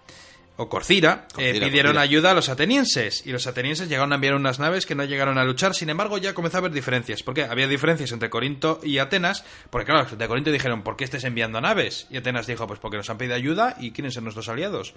[0.56, 4.60] o Corcira, eh, pidieron ayuda a los atenienses, y los atenienses llegaron a enviar unas
[4.60, 7.24] naves que no llegaron a luchar, sin embargo ya comenzó a haber diferencias.
[7.24, 7.44] ¿Por qué?
[7.44, 11.24] Había diferencias entre Corinto y Atenas, porque claro, los de Corinto dijeron, ¿por qué estés
[11.24, 12.06] enviando naves?
[12.12, 14.94] Y Atenas dijo, pues porque nos han pedido ayuda y quieren ser nuestros aliados.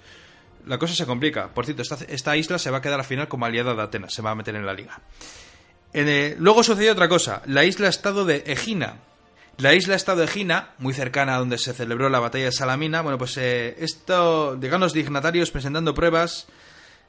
[0.67, 1.53] La cosa se complica.
[1.53, 4.21] Por cierto, esta, isla se va a quedar al final como aliada de Atenas, se
[4.21, 5.01] va a meter en la liga.
[5.93, 8.97] Eh, luego sucedió otra cosa, la isla-estado de Egina,
[9.57, 13.01] la isla Estado de Gina, muy cercana a donde se celebró la batalla de Salamina,
[13.01, 16.47] bueno, pues eh, esto, los dignatarios presentando pruebas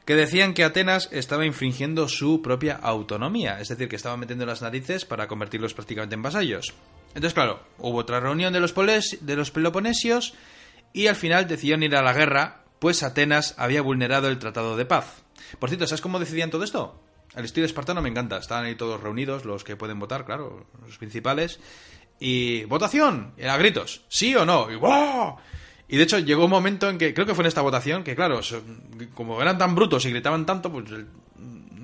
[0.07, 4.63] que decían que Atenas estaba infringiendo su propia autonomía, es decir, que estaba metiendo las
[4.63, 6.73] narices para convertirlos prácticamente en vasallos.
[7.09, 10.33] Entonces, claro, hubo otra reunión de los, de los peloponesios
[10.95, 14.87] y al final decidieron ir a la guerra, pues Atenas había vulnerado el tratado de
[14.87, 15.23] paz.
[15.59, 16.99] Por cierto, ¿sabes cómo decidían todo esto?
[17.35, 18.39] El estilo espartano me encanta.
[18.39, 21.61] Estaban ahí todos reunidos, los que pueden votar, claro, los principales.
[22.21, 24.79] Y votación, a gritos, sí o no, y
[25.89, 28.17] Y de hecho llegó un momento en que, creo que fue en esta votación, que
[28.17, 28.41] claro,
[29.15, 30.87] como eran tan brutos y gritaban tanto, pues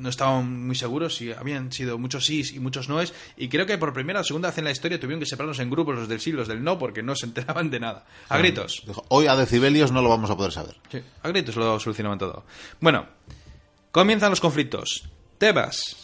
[0.04, 3.14] no estaban muy seguros si habían sido muchos sí y muchos noes.
[3.36, 5.70] Y creo que por primera o segunda vez en la historia tuvieron que separarnos en
[5.70, 8.04] grupos los del sí y los del no, porque no se enteraban de nada.
[8.28, 8.84] A gritos.
[9.08, 10.76] Hoy a decibelios no lo vamos a poder saber.
[10.90, 12.44] Sí, a gritos lo solucionaban todo.
[12.80, 13.06] Bueno,
[13.90, 15.08] comienzan los conflictos.
[15.38, 16.03] Tebas,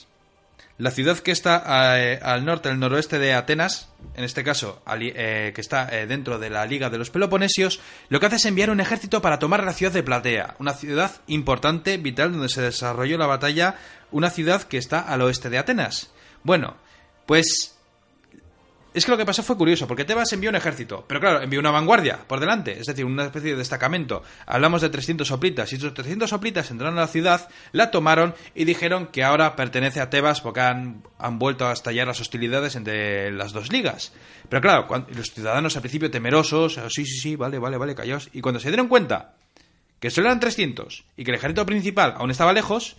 [0.80, 5.52] la ciudad que está eh, al norte, al noroeste de Atenas, en este caso, eh,
[5.54, 8.70] que está eh, dentro de la Liga de los Peloponesios, lo que hace es enviar
[8.70, 13.18] un ejército para tomar la ciudad de Platea, una ciudad importante, vital, donde se desarrolló
[13.18, 13.76] la batalla,
[14.10, 16.12] una ciudad que está al oeste de Atenas.
[16.44, 16.78] Bueno,
[17.26, 17.78] pues
[18.92, 21.60] es que lo que pasó fue curioso, porque Tebas envió un ejército, pero claro, envió
[21.60, 24.22] una vanguardia por delante, es decir, una especie de destacamento.
[24.46, 28.64] Hablamos de 300 soplitas, y esos 300 soplitas entraron a la ciudad, la tomaron y
[28.64, 31.02] dijeron que ahora pertenece a Tebas porque han,
[31.38, 34.12] vuelto a estallar las hostilidades entre las dos ligas.
[34.48, 38.28] Pero claro, los ciudadanos al principio temerosos, oh, sí, sí, sí, vale, vale, vale, callaos,
[38.32, 39.34] y cuando se dieron cuenta
[40.00, 42.96] que solo eran 300 y que el ejército principal aún estaba lejos,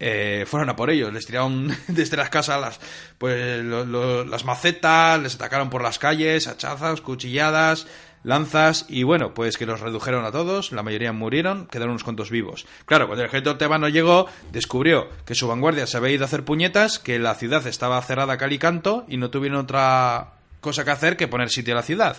[0.00, 2.80] eh, fueron a por ellos, les tiraron desde las casas las,
[3.18, 7.86] pues, las macetas, les atacaron por las calles, hachazos, cuchilladas,
[8.22, 12.30] lanzas, y bueno, pues que los redujeron a todos, la mayoría murieron, quedaron unos cuantos
[12.30, 12.66] vivos.
[12.84, 16.44] Claro, cuando el ejército tebano llegó, descubrió que su vanguardia se había ido a hacer
[16.44, 20.84] puñetas, que la ciudad estaba cerrada a cal y canto, y no tuvieron otra cosa
[20.84, 22.16] que hacer que poner sitio a la ciudad.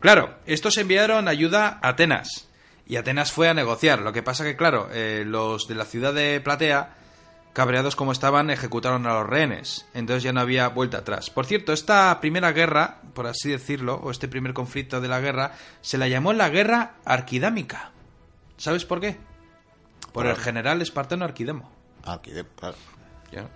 [0.00, 2.48] Claro, estos enviaron ayuda a Atenas,
[2.86, 4.00] y Atenas fue a negociar.
[4.00, 6.94] Lo que pasa que, claro, eh, los de la ciudad de Platea,
[7.56, 9.86] cabreados como estaban, ejecutaron a los rehenes.
[9.94, 11.30] Entonces ya no había vuelta atrás.
[11.30, 15.52] Por cierto, esta primera guerra, por así decirlo, o este primer conflicto de la guerra,
[15.80, 17.92] se la llamó la guerra arquidámica.
[18.58, 19.16] ¿Sabes por qué?
[20.12, 21.72] Por el general espartano Arquidemo.
[22.04, 22.76] Arquidem, claro.
[23.32, 23.48] Ya.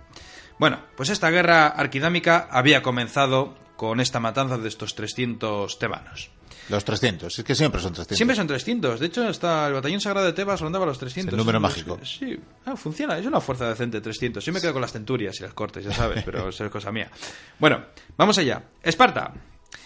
[0.57, 6.31] Bueno, pues esta guerra arquidámica había comenzado con esta matanza de estos 300 tebanos.
[6.71, 8.17] Los 300, es que siempre son 300.
[8.17, 8.99] Siempre son 300.
[8.99, 11.27] De hecho, hasta el batallón sagrado de Tebas rondaba los 300.
[11.27, 11.99] Es el número mágico.
[12.03, 13.17] Sí, Ah, funciona.
[13.17, 14.43] Es una fuerza decente, 300.
[14.43, 16.91] Yo me quedo con las centurias y las cortes, ya sabes, pero eso es cosa
[16.91, 17.11] mía.
[17.59, 17.83] Bueno,
[18.17, 18.63] vamos allá.
[18.81, 19.33] Esparta.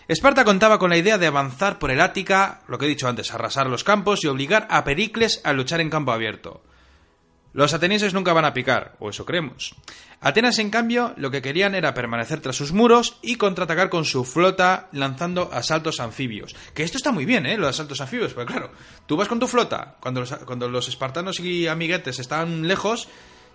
[0.07, 3.33] Esparta contaba con la idea de avanzar por el Ática, lo que he dicho antes,
[3.33, 6.63] arrasar los campos y obligar a Pericles a luchar en campo abierto.
[7.55, 9.75] Los atenienses nunca van a picar, o eso creemos.
[10.19, 14.25] Atenas, en cambio, lo que querían era permanecer tras sus muros y contraatacar con su
[14.25, 16.53] flota lanzando asaltos anfibios.
[16.73, 17.55] Que esto está muy bien, ¿eh?
[17.57, 18.71] Los asaltos anfibios, porque claro,
[19.05, 23.07] tú vas con tu flota, cuando los, cuando los espartanos y amiguetes están lejos,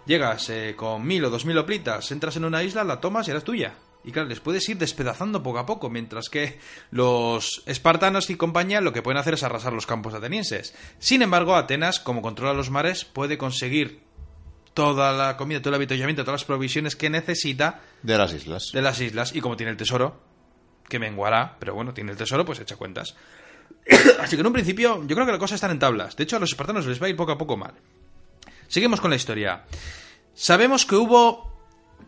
[0.06, 3.32] llegas eh, con mil o dos mil hoplitas, entras en una isla, la tomas y
[3.32, 3.74] eres tuya.
[4.04, 6.58] Y claro, les puedes ir despedazando poco a poco, mientras que
[6.90, 10.74] los espartanos y compañía lo que pueden hacer es arrasar los campos atenienses.
[10.98, 14.00] Sin embargo, Atenas, como controla los mares, puede conseguir
[14.72, 18.70] toda la comida, todo el avituallamiento, todas las provisiones que necesita De las islas.
[18.72, 19.34] de las islas.
[19.34, 20.18] Y como tiene el tesoro,
[20.88, 23.14] que menguará, pero bueno, tiene el tesoro, pues echa cuentas.
[24.20, 26.16] Así que en un principio, yo creo que la cosa está en tablas.
[26.16, 27.74] De hecho, a los espartanos les va a ir poco a poco mal.
[28.68, 29.64] Seguimos con la historia.
[30.34, 31.49] Sabemos que hubo,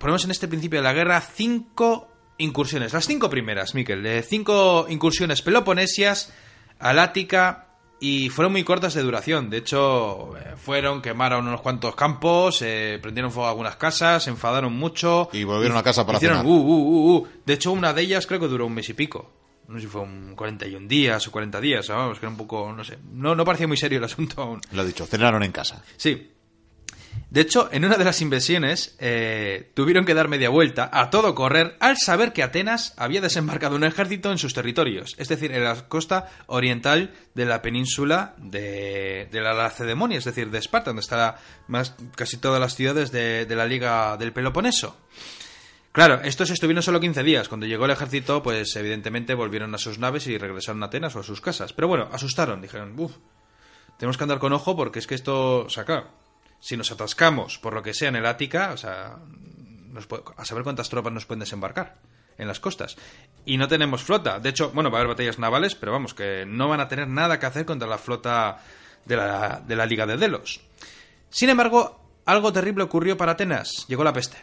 [0.03, 2.93] ponemos en este principio de la guerra, cinco incursiones.
[2.93, 4.03] Las cinco primeras, Miquel.
[4.03, 6.33] De cinco incursiones peloponesias
[6.79, 7.69] al Ática
[8.01, 9.49] y fueron muy cortas de duración.
[9.49, 14.31] De hecho, eh, fueron, quemaron unos cuantos campos, eh, prendieron fuego a algunas casas, se
[14.31, 15.29] enfadaron mucho.
[15.33, 16.51] Y volvieron a casa para hicieron, cenar.
[16.53, 17.29] "Uh, uh, uh, uh".
[17.47, 19.31] De hecho, una de ellas creo que duró un mes y pico.
[19.69, 22.73] No sé si fue un 41 días o 40 días, vamos, que era un poco,
[22.77, 22.99] no sé.
[23.13, 24.61] No, no parecía muy serio el asunto aún.
[24.73, 25.85] Lo dicho, cenaron en casa.
[25.97, 26.33] Sí.
[27.33, 31.35] De hecho, en una de las invasiones eh, tuvieron que dar media vuelta a todo
[31.35, 35.65] correr al saber que Atenas había desembarcado un ejército en sus territorios, es decir, en
[35.65, 41.01] la costa oriental de la península de, de la Lacedemonia, es decir, de Esparta, donde
[41.01, 41.37] están
[42.17, 44.97] casi todas las ciudades de, la Liga del Peloponeso.
[45.93, 47.49] Claro, estos estuvieron solo 15 días.
[47.49, 51.21] Cuando llegó el ejército, pues evidentemente volvieron a sus naves y regresaron a Atenas o
[51.21, 51.73] a sus casas.
[51.73, 53.13] Pero bueno, asustaron, dijeron, uff,
[53.99, 56.09] tenemos que andar con ojo porque es que esto, claro,
[56.63, 59.17] si nos atascamos por lo que sea en el Ática, o sea,
[59.91, 61.97] nos puede- a saber cuántas tropas nos pueden desembarcar
[62.39, 62.97] en las costas.
[63.45, 64.39] Y no tenemos flota.
[64.39, 67.09] De hecho, bueno, va a haber batallas navales, pero vamos, que no van a tener
[67.09, 68.63] nada que hacer contra la flota
[69.05, 70.61] de la, de la Liga de Delos.
[71.31, 73.85] Sin embargo, algo terrible ocurrió para Atenas.
[73.89, 74.37] Llegó la peste.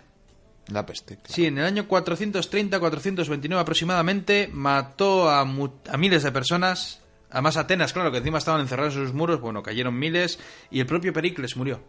[0.67, 1.15] La peste.
[1.15, 1.33] claro.
[1.33, 7.01] Sí, en el año 430-429 aproximadamente mató a, a miles de personas.
[7.31, 10.39] Además Atenas, claro, que encima estaban encerrados en sus muros, bueno, cayeron miles
[10.71, 11.79] y el propio Pericles murió.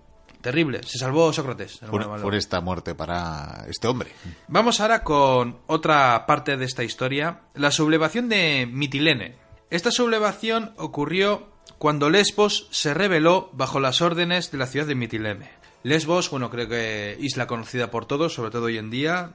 [0.40, 1.80] Terrible, se salvó Sócrates.
[1.90, 4.10] Fue esta muerte para este hombre.
[4.48, 9.36] Vamos ahora con otra parte de esta historia, la sublevación de Mitilene.
[9.68, 15.50] Esta sublevación ocurrió cuando Lesbos se rebeló bajo las órdenes de la ciudad de Mitilene.
[15.82, 19.32] Lesbos, bueno, creo que isla conocida por todos, sobre todo hoy en día.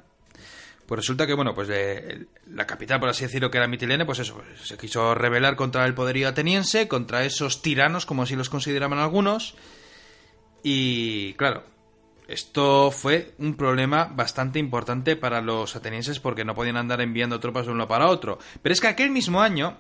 [0.86, 4.20] Pues resulta que, bueno, pues eh, la capital, por así decirlo, que era Mitilene, pues
[4.20, 8.50] eso, pues, se quiso rebelar contra el poderío ateniense, contra esos tiranos, como así los
[8.50, 9.56] consideraban algunos.
[10.68, 11.64] Y claro,
[12.28, 17.68] esto fue un problema bastante importante para los atenienses porque no podían andar enviando tropas
[17.68, 18.40] de uno para otro.
[18.64, 19.78] Pero es que aquel mismo año,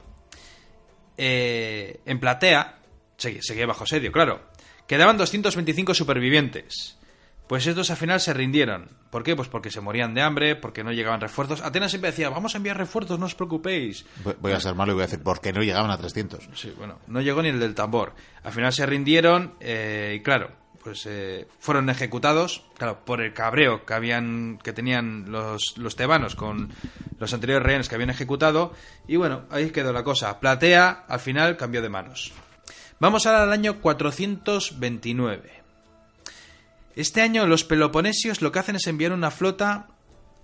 [1.18, 2.78] eh, en Platea,
[3.18, 4.42] seguía bajo asedio, claro,
[4.88, 7.00] quedaban 225 supervivientes.
[7.48, 8.90] Pues estos al final se rindieron.
[9.12, 9.36] ¿Por qué?
[9.36, 11.62] Pues porque se morían de hambre, porque no llegaban refuerzos.
[11.62, 14.06] Atenas siempre decía, vamos a enviar refuerzos, no os preocupéis.
[14.40, 16.48] Voy- a ser malo y voy a decir, ¿por qué no llegaban a 300?
[16.56, 18.14] Sí, bueno, no llegó ni el del tambor.
[18.44, 20.52] Al final se rindieron eh, y claro,
[20.86, 26.72] pues eh, fueron ejecutados, claro, por el cabreo que habían que tenían los, tebanos con
[27.18, 28.72] los anteriores rehenes que habían ejecutado
[29.08, 30.40] y bueno, ahí quedó la cosa.
[30.40, 32.34] Platea al final cambió de manos.
[33.00, 35.64] Vamos ahora al año 429.
[36.96, 39.88] Este año los peloponesios lo que hacen es enviar una flota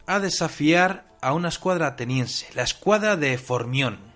[0.07, 4.10] a desafiar a una escuadra ateniense, la escuadra de Formión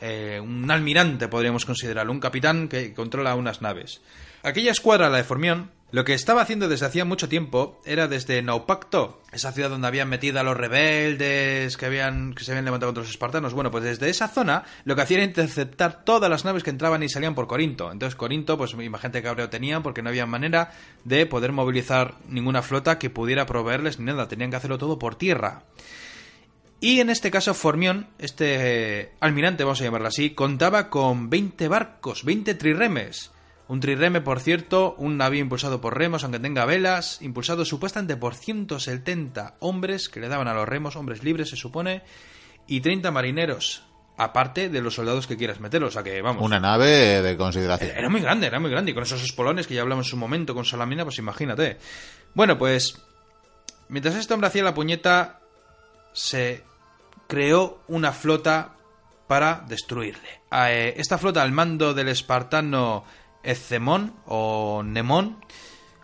[0.00, 4.00] eh, un almirante, podríamos considerarlo, un capitán que controla unas naves.
[4.42, 8.42] Aquella escuadra, la de Formión, Lo que estaba haciendo desde hacía mucho tiempo era desde
[8.42, 12.88] Naupacto, esa ciudad donde habían metido a los rebeldes que, habían, que se habían levantado
[12.88, 13.54] contra los espartanos.
[13.54, 17.04] Bueno, pues desde esa zona lo que hacían era interceptar todas las naves que entraban
[17.04, 17.92] y salían por Corinto.
[17.92, 20.72] Entonces Corinto, pues imagínate que cabreo tenían porque no había manera
[21.04, 24.26] de poder movilizar ninguna flota que pudiera proveerles ni nada.
[24.26, 25.62] Tenían que hacerlo todo por tierra.
[26.84, 31.66] Y en este caso Formión, este eh, almirante, vamos a llamarlo así, contaba con 20
[31.68, 33.30] barcos, 20 triremes.
[33.68, 38.34] Un trireme, por cierto, un navío impulsado por remos, aunque tenga velas, impulsado supuestamente por
[38.34, 42.02] 170 hombres que le daban a los remos, hombres libres se supone,
[42.66, 43.84] y 30 marineros,
[44.18, 46.42] aparte de los soldados que quieras meter, o sea que vamos.
[46.44, 47.96] Una nave de consideración.
[47.96, 50.16] Era muy grande, era muy grande, y con esos espolones que ya hablamos en su
[50.18, 51.78] momento con Salamina, pues imagínate.
[52.34, 53.00] Bueno, pues
[53.88, 55.40] mientras este hombre hacía la puñeta,
[56.12, 56.62] se
[57.26, 58.76] creó una flota
[59.26, 60.42] para destruirle.
[60.52, 63.04] Eh, esta flota al mando del espartano
[63.42, 65.38] Ezemón o Nemón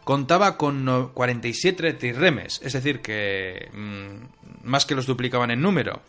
[0.05, 6.03] contaba con 47 trirremes, es decir, que mm, más que los duplicaban en número.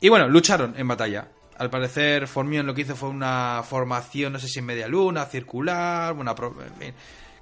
[0.00, 1.28] Y bueno, lucharon en batalla.
[1.58, 5.24] Al parecer, Formión lo que hizo fue una formación, no sé si en media luna,
[5.24, 6.94] circular, una, en fin,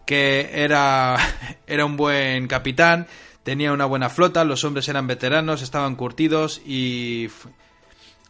[0.06, 1.16] que era,
[1.66, 3.06] era un buen capitán,
[3.44, 7.28] tenía una buena flota, los hombres eran veteranos, estaban curtidos y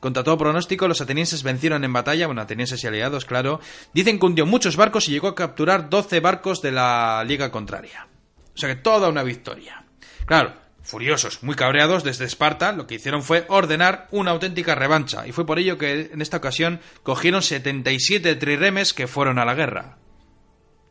[0.01, 3.61] contra todo pronóstico, los atenienses vencieron en batalla, bueno, atenienses y aliados, claro.
[3.95, 8.07] Dicen que hundió muchos barcos y llegó a capturar 12 barcos de la liga contraria.
[8.55, 9.87] O sea que toda una victoria.
[10.27, 10.53] Claro,
[10.83, 15.27] furiosos, muy cabreados desde Esparta, lo que hicieron fue ordenar una auténtica revancha.
[15.27, 19.55] Y fue por ello que en esta ocasión cogieron 77 triremes que fueron a la
[19.55, 19.97] guerra.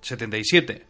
[0.02, 0.88] 77.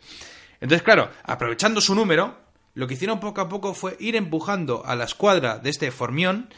[0.62, 2.43] Entonces, claro, aprovechando su número,
[2.74, 6.50] lo que hicieron poco a poco fue ir empujando a la escuadra de este Formión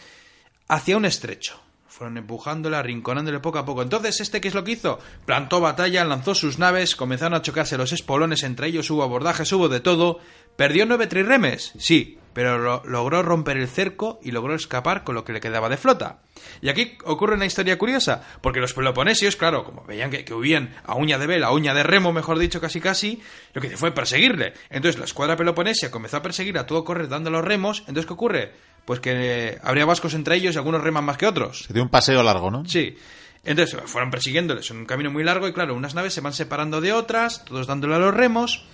[0.67, 1.59] hacia un estrecho.
[1.87, 3.81] Fueron empujándola, arrinconándole poco a poco.
[3.81, 4.99] Entonces, ¿este qué es lo que hizo?
[5.25, 9.69] Plantó batalla, lanzó sus naves, comenzaron a chocarse los espolones, entre ellos hubo abordajes, hubo
[9.69, 10.19] de todo.
[10.57, 11.71] ¿Perdió nueve trirremes?
[11.77, 15.77] Sí, pero logró romper el cerco y logró escapar con lo que le quedaba de
[15.77, 16.19] flota.
[16.61, 20.95] Y aquí ocurre una historia curiosa, porque los peloponesios, claro, como veían que, huían a
[20.95, 23.21] uña de vela, a uña de remo, mejor dicho, casi casi,
[23.53, 24.53] lo que hizo fue perseguirle.
[24.69, 27.79] Entonces la escuadra peloponesia comenzó a perseguir a todo correr dando los remos.
[27.87, 28.51] Entonces, ¿qué ocurre?
[28.85, 31.63] pues que habría vascos entre ellos y algunos reman más que otros.
[31.67, 32.65] Se dio un paseo largo, ¿no?
[32.65, 32.95] Sí.
[33.43, 36.81] Entonces fueron persiguiéndoles en un camino muy largo y claro, unas naves se van separando
[36.81, 38.65] de otras, todos dándole a los remos.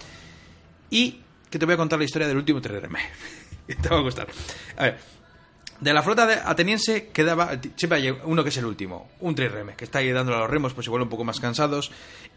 [0.90, 3.00] Y que te voy a contar la historia del último trireme.
[3.82, 4.28] te va a gustar.
[4.78, 4.98] A ver,
[5.82, 9.86] de la flota ateniense quedaba, siempre hay uno que es el último, un trireme, que
[9.86, 11.92] está ahí dándole a los remos, pues igual un poco más cansados.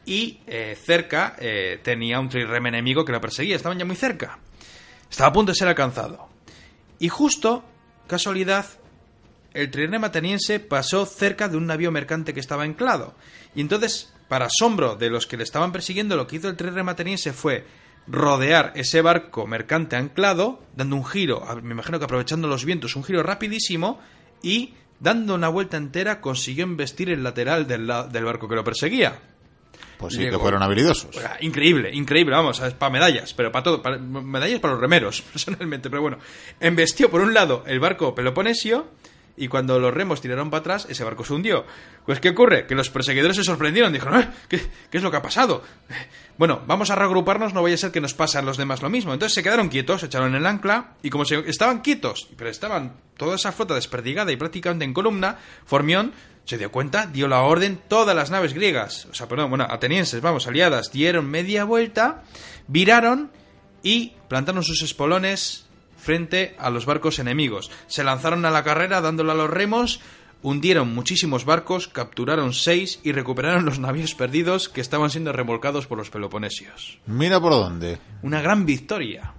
[0.06, 4.38] Y eh, cerca eh, tenía un trireme enemigo que lo perseguía, estaban ya muy cerca.
[5.10, 6.26] Estaba a punto de ser alcanzado.
[6.98, 7.64] Y justo,
[8.06, 8.64] casualidad,
[9.52, 13.14] el trireme ateniense pasó cerca de un navío mercante que estaba anclado.
[13.54, 16.92] Y entonces, para asombro de los que le estaban persiguiendo, lo que hizo el trireme
[16.92, 17.66] ateniense fue
[18.06, 23.04] rodear ese barco mercante anclado, dando un giro, me imagino que aprovechando los vientos, un
[23.04, 24.00] giro rapidísimo,
[24.42, 29.18] y dando una vuelta entera consiguió embestir el lateral del, del barco que lo perseguía.
[29.98, 31.10] Pues sí, que fueron habilidosos.
[31.40, 36.02] increíble, increíble, vamos, para medallas, pero para todo, para, medallas para los remeros, personalmente, pero
[36.02, 36.18] bueno.
[36.60, 38.88] Embestió por un lado el barco peloponesio
[39.36, 41.64] y cuando los remos tiraron para atrás, ese barco se hundió.
[42.06, 42.66] Pues, ¿qué ocurre?
[42.66, 44.28] Que los perseguidores se sorprendieron, dijeron, ¿Eh?
[44.48, 44.60] ¿qué,
[44.90, 45.62] ¿qué, es lo que ha pasado?
[46.36, 48.90] Bueno, vamos a reagruparnos, no vaya a ser que nos pase a los demás lo
[48.90, 49.12] mismo.
[49.12, 53.36] Entonces se quedaron quietos, echaron el ancla, y como se, estaban quietos, pero estaban toda
[53.36, 56.12] esa flota desperdigada y prácticamente en columna, Formión
[56.44, 60.20] se dio cuenta, dio la orden, todas las naves griegas, o sea, perdón, bueno, atenienses,
[60.20, 62.22] vamos, aliadas, dieron media vuelta,
[62.66, 63.30] viraron
[63.82, 65.63] y plantaron sus espolones
[66.04, 67.70] frente a los barcos enemigos.
[67.86, 70.00] Se lanzaron a la carrera dándole a los remos,
[70.42, 75.98] hundieron muchísimos barcos, capturaron seis y recuperaron los navíos perdidos que estaban siendo remolcados por
[75.98, 76.98] los peloponesios.
[77.06, 77.98] Mira por dónde.
[78.22, 79.32] Una gran victoria.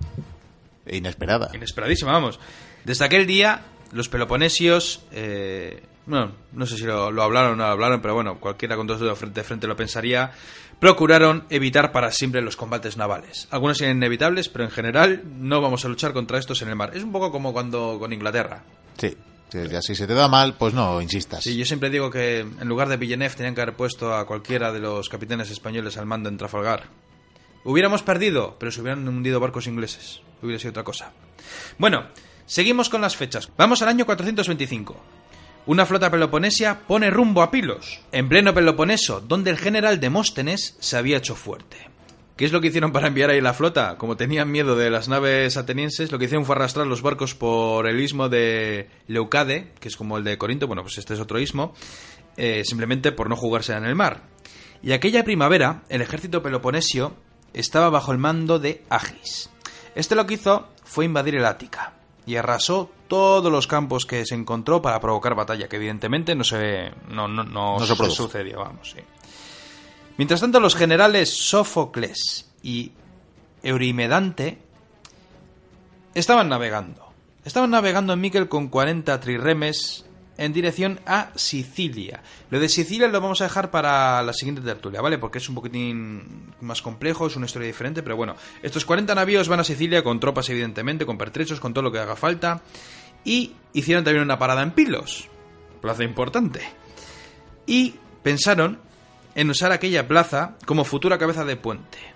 [0.87, 1.51] Inesperada.
[1.53, 2.39] Inesperadísima, vamos.
[2.83, 3.61] Desde aquel día,
[3.91, 8.39] los peloponesios eh, bueno, no sé si lo, hablaron o no lo hablaron, pero bueno,
[8.39, 10.31] cualquiera con dos dedos frente a frente lo pensaría,
[10.79, 13.47] procuraron evitar para siempre los combates navales.
[13.51, 16.95] Algunos eran inevitables, pero en general no vamos a luchar contra estos en el mar.
[16.95, 18.63] Es un poco como cuando con Inglaterra.
[18.97, 19.15] Sí.
[19.81, 21.43] Si se te da mal, pues no insistas.
[21.43, 24.73] Sí, yo siempre digo que en lugar de Villeneuve tenían que haber puesto a cualquiera
[24.73, 26.89] de los capitanes españoles al mando en Trafalgar.
[27.63, 30.19] Hubiéramos perdido, pero se hubieran hundido barcos ingleses.
[30.41, 31.13] Hubiera sido otra cosa.
[31.77, 32.07] Bueno,
[32.45, 33.49] seguimos con las fechas.
[33.55, 35.01] Vamos al año 425.
[35.67, 40.95] Una flota peloponesia pone rumbo a Pilos, en pleno Peloponeso, donde el general Demóstenes se
[40.95, 41.89] había hecho fuerte.
[42.37, 43.97] ¿Qué es lo que hicieron para enviar ahí la flota?
[43.97, 47.87] Como tenían miedo de las naves atenienses, lo que hicieron fue arrastrar los barcos por
[47.87, 51.39] el istmo de Leucade, que es como el de Corinto, bueno, pues este es otro
[51.39, 51.73] istmo,
[52.37, 54.21] eh, simplemente por no jugarse en el mar.
[54.83, 57.15] Y aquella primavera, el ejército peloponesio
[57.53, 59.49] estaba bajo el mando de Agis.
[59.95, 61.95] Este lo que hizo fue invadir el Ática
[62.25, 66.91] y arrasó todos los campos que se encontró para provocar batalla, que evidentemente no se,
[67.09, 68.15] no, no, no, No se se produjo.
[68.15, 69.01] sucedió, vamos, sí.
[70.17, 72.91] Mientras tanto, los generales Sófocles y
[73.61, 74.57] Eurimedante
[76.13, 77.05] estaban navegando.
[77.43, 80.05] Estaban navegando en Miquel con 40 triremes
[80.37, 82.21] en dirección a Sicilia.
[82.49, 85.17] Lo de Sicilia lo vamos a dejar para la siguiente tertulia, ¿vale?
[85.17, 89.47] Porque es un poquitín más complejo, es una historia diferente, pero bueno, estos 40 navíos
[89.47, 92.61] van a Sicilia con tropas, evidentemente, con pertrechos, con todo lo que haga falta.
[93.23, 95.27] Y hicieron también una parada en Pilos,
[95.81, 96.61] plaza importante.
[97.65, 98.79] Y pensaron
[99.33, 102.14] en usar aquella plaza como futura cabeza de puente.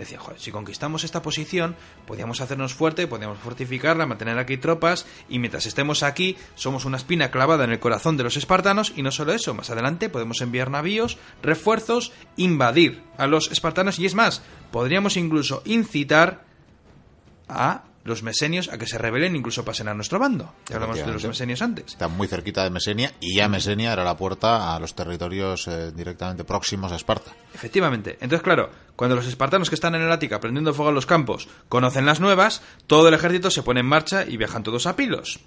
[0.00, 1.76] Decían, joder, si conquistamos esta posición,
[2.06, 7.30] podíamos hacernos fuerte, podíamos fortificarla, mantener aquí tropas, y mientras estemos aquí, somos una espina
[7.30, 10.70] clavada en el corazón de los espartanos, y no solo eso, más adelante podemos enviar
[10.70, 14.40] navíos, refuerzos, invadir a los espartanos, y es más,
[14.72, 16.46] podríamos incluso incitar
[17.46, 20.54] a los mesenios a que se rebelen, incluso pasen a nuestro bando.
[20.68, 21.86] Ya hablamos de los mesenios antes.
[21.86, 25.92] Está muy cerquita de Mesenia y ya Mesenia era la puerta a los territorios eh,
[25.92, 27.32] directamente próximos a Esparta.
[27.54, 28.12] Efectivamente.
[28.20, 31.48] Entonces, claro, cuando los espartanos que están en el Ática prendiendo fuego a los campos
[31.68, 35.40] conocen las nuevas, todo el ejército se pone en marcha y viajan todos a Pilos.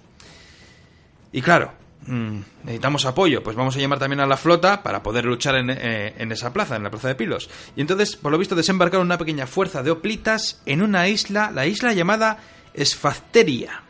[1.32, 1.72] Y claro,
[2.06, 5.70] mm, necesitamos apoyo, pues vamos a llamar también a la flota para poder luchar en,
[5.70, 7.50] eh, en esa plaza, en la plaza de Pilos.
[7.76, 11.66] Y entonces, por lo visto, desembarcaron una pequeña fuerza de hoplitas en una isla, la
[11.66, 12.38] isla llamada
[12.74, 13.82] Esfacteria.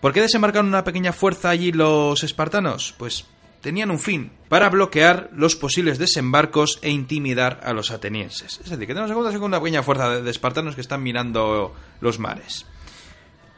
[0.00, 2.94] ¿Por qué desembarcaron una pequeña fuerza allí los espartanos?
[2.98, 3.24] Pues
[3.62, 8.60] tenían un fin, para bloquear los posibles desembarcos e intimidar a los atenienses.
[8.62, 12.18] Es decir, que tenemos en cuenta una pequeña fuerza de espartanos que están mirando los
[12.18, 12.66] mares.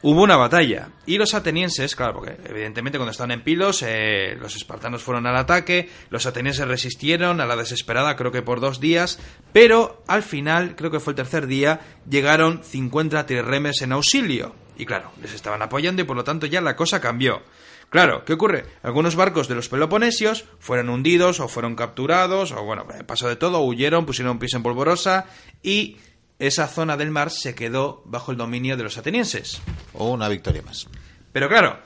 [0.07, 4.55] Hubo una batalla y los atenienses, claro, porque evidentemente cuando estaban en Pilos, eh, los
[4.55, 9.19] espartanos fueron al ataque, los atenienses resistieron a la desesperada, creo que por dos días,
[9.55, 14.55] pero al final, creo que fue el tercer día, llegaron 50 trirremes en auxilio.
[14.77, 17.41] Y claro, les estaban apoyando y por lo tanto ya la cosa cambió.
[17.89, 18.67] Claro, ¿qué ocurre?
[18.83, 23.61] Algunos barcos de los peloponesios fueron hundidos o fueron capturados, o bueno, pasó de todo,
[23.61, 25.25] huyeron, pusieron pies en polvorosa
[25.63, 25.97] y
[26.39, 29.61] esa zona del mar se quedó bajo el dominio de los atenienses.
[29.93, 30.89] Una victoria más.
[31.33, 31.79] Pero claro,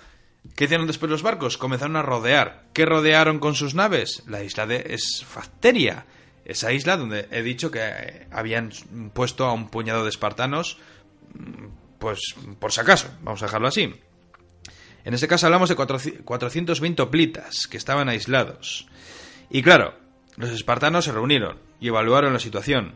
[0.54, 1.58] ¿qué hicieron después los barcos?
[1.58, 2.64] Comenzaron a rodear.
[2.72, 4.22] ¿Qué rodearon con sus naves?
[4.26, 6.06] La isla de Esfacteria.
[6.44, 8.70] Esa isla donde he dicho que eh, habían
[9.12, 10.78] puesto a un puñado de espartanos,
[11.34, 11.66] mm,
[11.98, 13.94] pues por si acaso, vamos a dejarlo así.
[15.04, 18.86] En este caso hablamos de 400 420 hoplitas que estaban aislados.
[19.50, 19.94] Y claro,
[20.36, 22.94] los espartanos se reunieron y evaluaron la situación.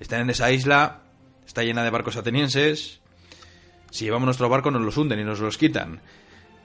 [0.00, 1.02] Están en esa isla,
[1.46, 3.00] está llena de barcos atenienses,
[3.90, 6.00] si llevamos nuestro barco nos los hunden y nos los quitan.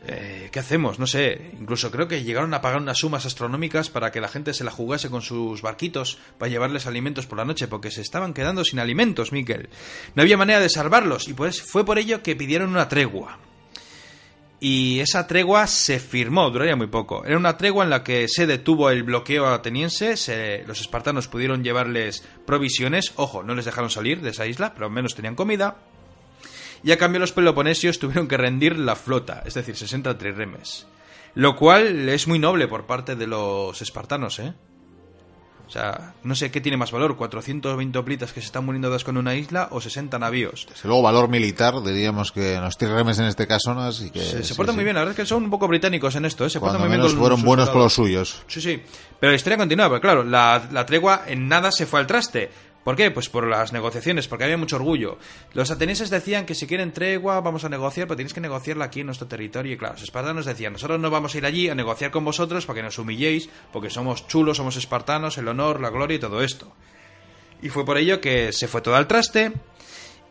[0.05, 0.99] Eh, ¿Qué hacemos?
[0.99, 1.51] No sé.
[1.59, 4.71] Incluso creo que llegaron a pagar unas sumas astronómicas para que la gente se la
[4.71, 8.79] jugase con sus barquitos para llevarles alimentos por la noche, porque se estaban quedando sin
[8.79, 9.69] alimentos, Miquel.
[10.15, 13.39] No había manera de salvarlos y pues fue por ello que pidieron una tregua.
[14.59, 17.23] Y esa tregua se firmó, duraría muy poco.
[17.25, 21.63] Era una tregua en la que se detuvo el bloqueo ateniense, se- los espartanos pudieron
[21.63, 25.77] llevarles provisiones, ojo, no les dejaron salir de esa isla, pero al menos tenían comida,
[26.83, 30.87] y a cambio los peloponesios tuvieron que rendir la flota, es decir, 60 triremes.
[31.35, 34.53] Lo cual es muy noble por parte de los espartanos, ¿eh?
[35.67, 38.95] O sea, no sé qué tiene más valor, 420 hoplitas que se están muriendo de
[38.95, 40.65] asco en una isla o 60 navíos.
[40.69, 43.81] Desde luego, valor militar, diríamos que los tirremes en este caso, ¿no?
[43.81, 44.77] Así que, Se, se sí, portan sí.
[44.77, 46.49] muy bien, la verdad es que son un poco británicos en esto, ¿eh?
[46.49, 48.43] Se Cuando portan muy bien menos con fueron buenos con los suyos.
[48.47, 48.81] Sí, sí.
[49.19, 52.49] Pero la historia continúa, porque claro, la, la tregua en nada se fue al traste.
[52.87, 53.11] ¿Por qué?
[53.11, 55.17] Pues por las negociaciones, porque había mucho orgullo.
[55.53, 59.01] Los atenienses decían que si quieren tregua vamos a negociar, pero tienes que negociarla aquí
[59.01, 59.73] en nuestro territorio.
[59.73, 62.65] Y claro, los espartanos decían, nosotros no vamos a ir allí a negociar con vosotros
[62.65, 66.41] para que nos humilléis, porque somos chulos, somos espartanos, el honor, la gloria y todo
[66.41, 66.71] esto.
[67.61, 69.51] Y fue por ello que se fue todo al traste.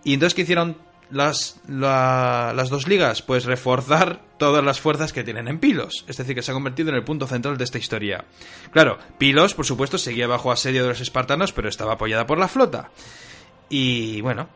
[0.02, 0.78] Y entonces, ¿qué hicieron
[1.10, 3.22] las, la- las dos ligas?
[3.22, 6.04] Pues reforzar todas las fuerzas que tienen en Pilos.
[6.08, 8.24] Es decir, que se ha convertido en el punto central de esta historia.
[8.72, 12.48] Claro, Pilos, por supuesto, seguía bajo asedio de los espartanos, pero estaba apoyada por la
[12.48, 12.90] flota.
[13.68, 14.48] Y bueno,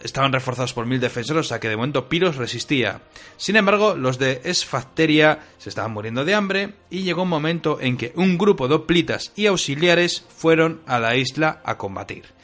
[0.00, 3.00] estaban reforzados por mil defensores, sea que de momento Pilos resistía.
[3.36, 7.96] Sin embargo, los de Esfacteria se estaban muriendo de hambre y llegó un momento en
[7.96, 12.35] que un grupo de hoplitas y auxiliares fueron a la isla a combatir.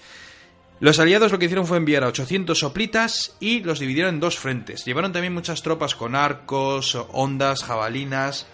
[0.82, 4.36] Los aliados lo que hicieron fue enviar a 800 hoplitas y los dividieron en dos
[4.36, 4.84] frentes.
[4.84, 8.48] Llevaron también muchas tropas con arcos, ondas, jabalinas.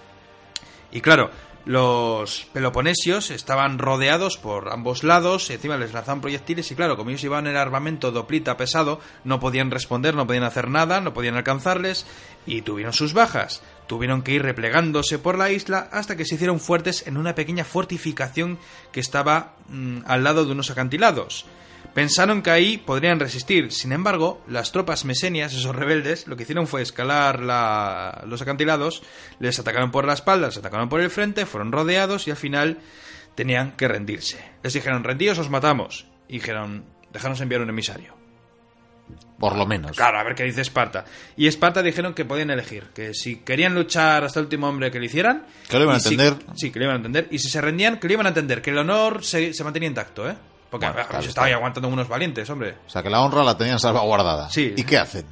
[0.93, 1.31] Y claro,
[1.64, 7.09] los peloponesios estaban rodeados por ambos lados, y encima les lanzaban proyectiles y claro, como
[7.09, 11.14] ellos llevaban el armamento de hoplita pesado, no podían responder, no podían hacer nada, no
[11.14, 12.05] podían alcanzarles
[12.45, 13.62] y tuvieron sus bajas.
[13.87, 17.64] tuvieron que ir replegándose por la isla hasta que se hicieron fuertes en una pequeña
[17.64, 18.59] fortificación
[18.93, 21.47] que estaba mm, al lado de unos acantilados.
[21.99, 26.69] Pensaron que ahí podrían resistir, sin embargo, las tropas mesenias, esos rebeldes, lo que hicieron
[26.69, 29.03] fue escalar la- los acantilados,
[29.41, 32.79] les atacaron por la espalda, les atacaron por el frente, fueron rodeados y al final
[33.35, 34.39] tenían que rendirse.
[34.63, 36.07] Les dijeron, rendíos, os matamos.
[36.29, 38.15] Y dijeron, dejarnos enviar un emisario.
[39.41, 39.97] Por lo menos.
[39.97, 41.05] Claro, a ver qué dice Esparta.
[41.37, 45.01] Y Esparta dijeron que podían elegir, que si querían luchar hasta el último hombre que
[45.01, 45.47] lo hicieran...
[45.69, 46.45] Que lo iban a si- entender.
[46.55, 47.27] sí, que lo iban a entender.
[47.33, 49.89] Y si se rendían, que lo iban a entender, que el honor se, se mantenía
[49.89, 50.37] intacto, ¿eh?
[50.71, 52.77] Porque Bueno, claro, se estaba ahí aguantando unos valientes, hombre.
[52.87, 54.51] O sea, que la honra la tenían salvaguardada.
[54.51, 54.75] Sí.
[54.77, 55.27] ¿Y qué hacen?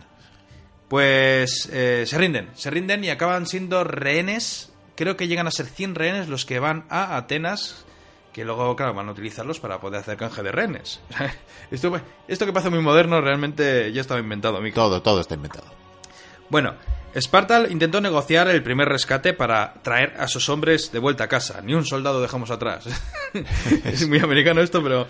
[0.89, 4.73] Pues eh, se rinden, se rinden y acaban siendo rehenes.
[4.95, 7.85] Creo que llegan a ser 100 rehenes los que van a Atenas,
[8.33, 11.01] que luego, claro, van a utilizarlos para poder hacer canje de rehenes.
[11.71, 14.75] esto, esto que pasa muy moderno realmente ya estaba inventado, amigo.
[14.75, 15.67] Todo, todo está inventado.
[16.49, 16.75] Bueno,
[17.17, 21.63] Esparta intentó negociar el primer rescate para traer a sus hombres de vuelta a casa.
[21.63, 22.85] Ni un soldado dejamos atrás.
[23.85, 25.07] es muy americano esto, pero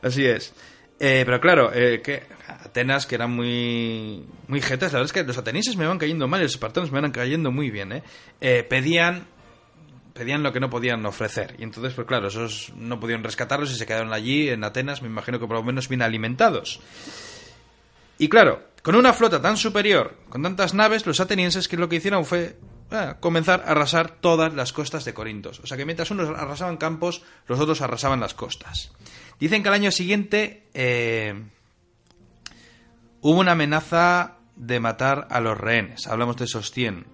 [0.00, 0.54] así es.
[1.00, 2.00] Eh, pero claro, eh,
[2.46, 6.28] Atenas, que eran muy, muy jetas, la verdad es que los atenienses me van cayendo
[6.28, 8.02] mal y los espartanos me van cayendo muy bien, ¿eh?
[8.40, 9.26] Eh, pedían
[10.12, 11.56] pedían lo que no podían ofrecer.
[11.58, 15.08] Y entonces, pues claro, esos no pudieron rescatarlos y se quedaron allí en Atenas, me
[15.08, 16.78] imagino que por lo menos bien alimentados.
[18.16, 21.96] Y claro, con una flota tan superior, con tantas naves, los atenienses que lo que
[21.96, 22.56] hicieron fue
[22.90, 25.60] ah, comenzar a arrasar todas las costas de Corintos.
[25.60, 28.90] O sea que mientras unos arrasaban campos, los otros arrasaban las costas.
[29.38, 31.34] Dicen que al año siguiente eh,
[33.20, 36.06] hubo una amenaza de matar a los rehenes.
[36.06, 37.04] Hablamos de esos 100.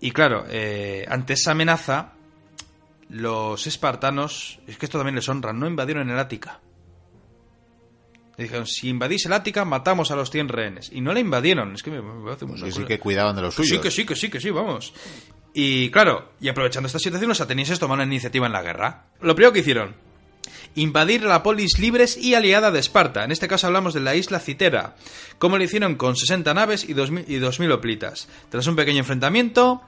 [0.00, 2.14] Y claro, eh, ante esa amenaza,
[3.10, 6.60] los espartanos, es que esto también les honra, no invadieron el Ática.
[8.36, 10.90] Le dijeron, si invadís el Ática, matamos a los 100 rehenes.
[10.92, 13.42] Y no la invadieron, es que me, me hace mucha Sí, sí que cuidaban de
[13.42, 13.78] los Que suyos.
[13.78, 14.92] Sí, que sí, que sí, que sí, vamos.
[15.54, 19.06] Y claro, y aprovechando esta situación, los atenienses tomaron la iniciativa en la guerra.
[19.22, 19.94] Lo primero que hicieron,
[20.74, 23.24] invadir la polis libres y aliada de Esparta.
[23.24, 24.96] En este caso hablamos de la isla Citera,
[25.38, 28.28] como lo hicieron con 60 naves y 2.000 y 2.000 hoplitas.
[28.50, 29.80] Tras un pequeño enfrentamiento,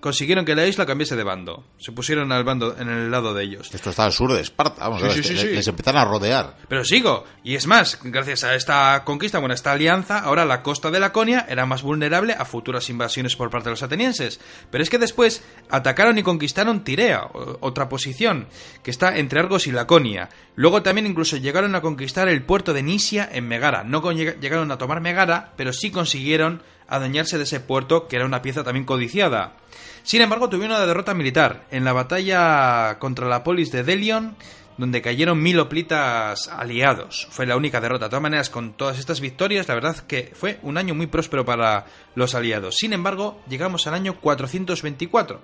[0.00, 1.64] consiguieron que la isla cambiase de bando.
[1.78, 3.70] Se pusieron al bando en el lado de ellos.
[3.72, 4.88] Esto está al sur de Esparta.
[4.88, 5.46] Vamos, Sí, a ver, sí, sí.
[5.48, 6.56] les empezaron a rodear.
[6.68, 10.90] Pero sigo, y es más, gracias a esta conquista, bueno, esta alianza, ahora la costa
[10.90, 14.40] de Laconia era más vulnerable a futuras invasiones por parte de los atenienses.
[14.70, 17.28] Pero es que después atacaron y conquistaron Tirea,
[17.60, 18.48] otra posición,
[18.82, 20.28] que está entre Argos y Laconia.
[20.54, 23.84] Luego también incluso llegaron a conquistar el puerto de Nisia en Megara.
[23.84, 28.42] No llegaron a tomar Megara, pero sí consiguieron adueñarse de ese puerto, que era una
[28.42, 29.54] pieza también codiciada.
[30.02, 34.36] Sin embargo, tuvieron una derrota militar en la batalla contra la polis de Delion,
[34.78, 37.28] donde cayeron mil hoplitas aliados.
[37.30, 38.06] Fue la única derrota.
[38.06, 41.44] De todas maneras, con todas estas victorias, la verdad que fue un año muy próspero
[41.44, 42.76] para los aliados.
[42.76, 45.40] Sin embargo, llegamos al año 424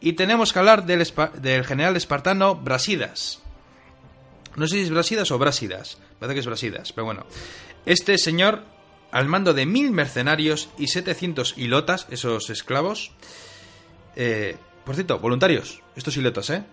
[0.00, 1.06] y tenemos que hablar del,
[1.40, 3.42] del general espartano Brasidas.
[4.56, 5.98] No sé si es Brasidas o Brásidas.
[6.18, 7.26] Parece que es Brasidas, pero bueno.
[7.86, 8.64] Este señor,
[9.10, 13.12] al mando de mil mercenarios y 700 hilotas, esos esclavos,
[14.16, 16.64] eh, por cierto, voluntarios, estos hilotas, ¿eh?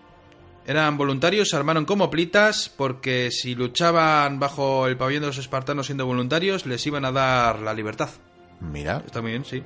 [0.66, 5.86] Eran voluntarios, se armaron como plitas porque si luchaban bajo el pabellón de los espartanos
[5.86, 8.10] siendo voluntarios, les iban a dar la libertad.
[8.60, 9.62] Mira, Está muy bien, sí.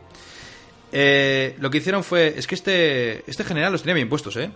[0.92, 2.34] Eh, lo que hicieron fue.
[2.36, 4.50] Es que este, este general los tenía bien puestos, ¿eh?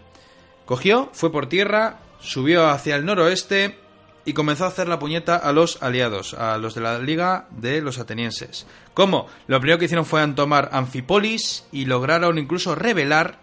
[0.66, 3.78] Cogió, fue por tierra, subió hacia el noroeste
[4.24, 7.80] y comenzó a hacer la puñeta a los aliados, a los de la Liga de
[7.82, 8.66] los Atenienses.
[8.94, 9.26] ¿Cómo?
[9.46, 13.38] Lo primero que hicieron fue tomar Anfipolis y lograron incluso rebelar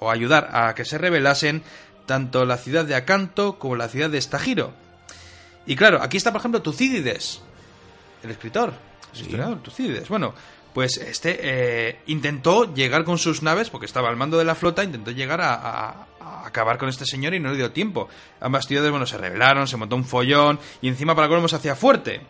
[0.00, 1.62] o ayudar a que se rebelasen
[2.06, 4.72] tanto la ciudad de Acanto como la ciudad de Estagiro.
[5.66, 7.40] Y claro, aquí está, por ejemplo, Tucídides,
[8.22, 8.74] el escritor,
[9.12, 9.22] el Sí.
[9.24, 10.08] historiador, Tucídides.
[10.08, 10.34] Bueno,
[10.74, 14.82] pues este eh, intentó llegar con sus naves, porque estaba al mando de la flota,
[14.82, 16.08] intentó llegar a,
[16.44, 18.08] acabar con este señor y no le dio tiempo.
[18.40, 21.76] Ambas ciudades, bueno, se rebelaron, se montó un follón y encima para colmo se hacía
[21.76, 22.22] fuerte.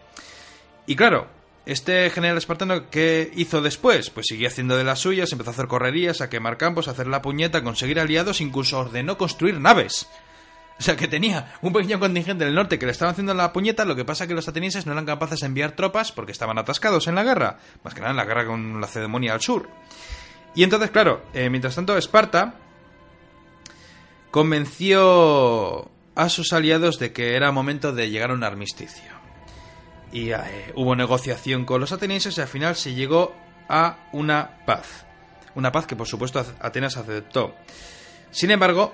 [0.87, 1.27] Y claro,
[1.65, 4.11] este general espartano, ¿qué hizo después?
[4.11, 7.07] Pues siguió haciendo de las suyas, empezó a hacer correrías, a quemar campos, a hacer
[7.07, 10.07] la puñeta, a conseguir aliados, incluso ordenó construir naves.
[10.79, 13.85] O sea, que tenía un pequeño contingente del norte que le estaban haciendo la puñeta,
[13.85, 17.07] lo que pasa que los atenienses no eran capaces de enviar tropas porque estaban atascados
[17.07, 19.69] en la guerra, más que nada en la guerra con la Cedemonia al sur.
[20.55, 22.55] Y entonces, claro, eh, mientras tanto, Esparta
[24.31, 29.13] convenció a sus aliados de que era momento de llegar a un armisticio.
[30.13, 33.35] Y eh, hubo negociación con los atenienses y al final se llegó
[33.69, 35.07] a una paz.
[35.55, 37.55] Una paz que por supuesto Atenas aceptó.
[38.31, 38.93] Sin embargo,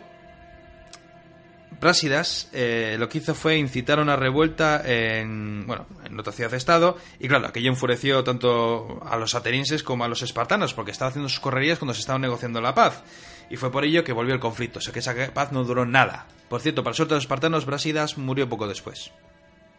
[1.80, 6.98] Brásidas eh, lo que hizo fue incitar a una revuelta en, bueno, en otra ciudad-estado
[7.18, 11.30] y claro, aquello enfureció tanto a los atenienses como a los espartanos porque estaba haciendo
[11.30, 13.02] sus correrías cuando se estaban negociando la paz
[13.48, 15.86] y fue por ello que volvió el conflicto, o sea que esa paz no duró
[15.86, 16.26] nada.
[16.50, 19.10] Por cierto, para suerte de los espartanos, Brásidas murió poco después.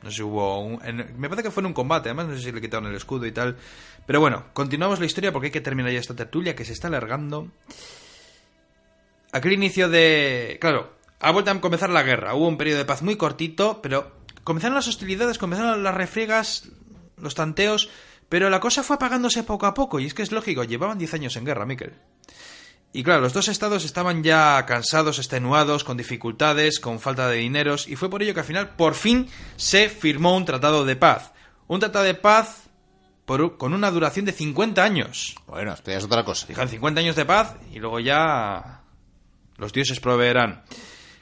[0.02, 0.82] No sé si hubo un,
[1.18, 3.26] me parece que fue en un combate, además no sé si le quitaron el escudo
[3.28, 3.58] y tal.
[4.08, 6.88] Pero bueno, continuamos la historia porque hay que terminar ya esta tertulia que se está
[6.88, 7.49] alargando.
[9.32, 10.58] Aquel inicio de...
[10.60, 12.34] Claro, ha vuelto a comenzar la guerra.
[12.34, 14.11] Hubo un periodo de paz muy cortito, pero
[14.43, 16.69] comenzaron las hostilidades, comenzaron las refriegas,
[17.17, 17.89] los tanteos,
[18.28, 19.99] pero la cosa fue apagándose poco a poco.
[19.99, 21.93] Y es que es lógico, llevaban 10 años en guerra, Miquel.
[22.93, 27.88] Y claro, los dos estados estaban ya cansados, extenuados, con dificultades, con falta de dineros,
[27.88, 31.32] y fue por ello que al final, por fin, se firmó un tratado de paz.
[31.67, 32.63] Un tratado de paz
[33.26, 35.36] por, con una duración de 50 años.
[35.47, 36.47] Bueno, esto ya es otra cosa.
[36.47, 38.82] Fijan, 50 años de paz y luego ya
[39.57, 40.63] los dioses proveerán.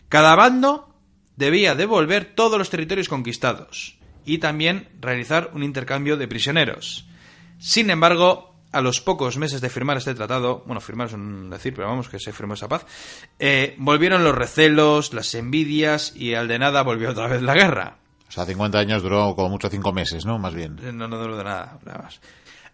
[0.10, 0.90] Cada bando
[1.38, 7.06] debía devolver todos los territorios conquistados y también realizar un intercambio de prisioneros.
[7.60, 11.74] Sin embargo, a los pocos meses de firmar este tratado, bueno, firmar es un decir,
[11.74, 12.86] pero vamos, que se firmó esa paz,
[13.40, 17.98] eh, volvieron los recelos, las envidias y al de nada volvió otra vez la guerra.
[18.28, 20.38] O sea, 50 años duró como mucho 5 meses, ¿no?
[20.38, 20.78] Más bien.
[20.94, 22.20] No, no duró de nada, nada más.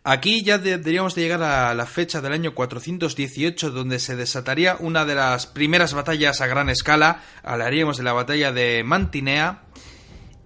[0.08, 5.04] Aquí ya deberíamos de llegar a la fecha del año 418, donde se desataría una
[5.04, 7.24] de las primeras batallas a gran escala.
[7.42, 9.64] Hablaríamos de la batalla de Mantinea,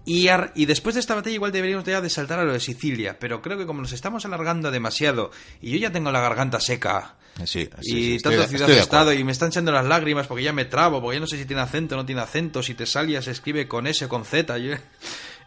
[0.06, 3.44] y, después de esta batalla igual deberíamos ya de saltar a lo de Sicilia, pero
[3.44, 5.30] creo que como nos estamos alargando demasiado
[5.62, 9.72] y yo ya tengo la garganta seca sí, y tanto ciudad-estado y me están echando
[9.72, 12.08] las lágrimas porque ya me trabo, porque ya no sé si tiene acento o no
[12.08, 14.58] tiene acento, si te salía se escribe con S o con Z.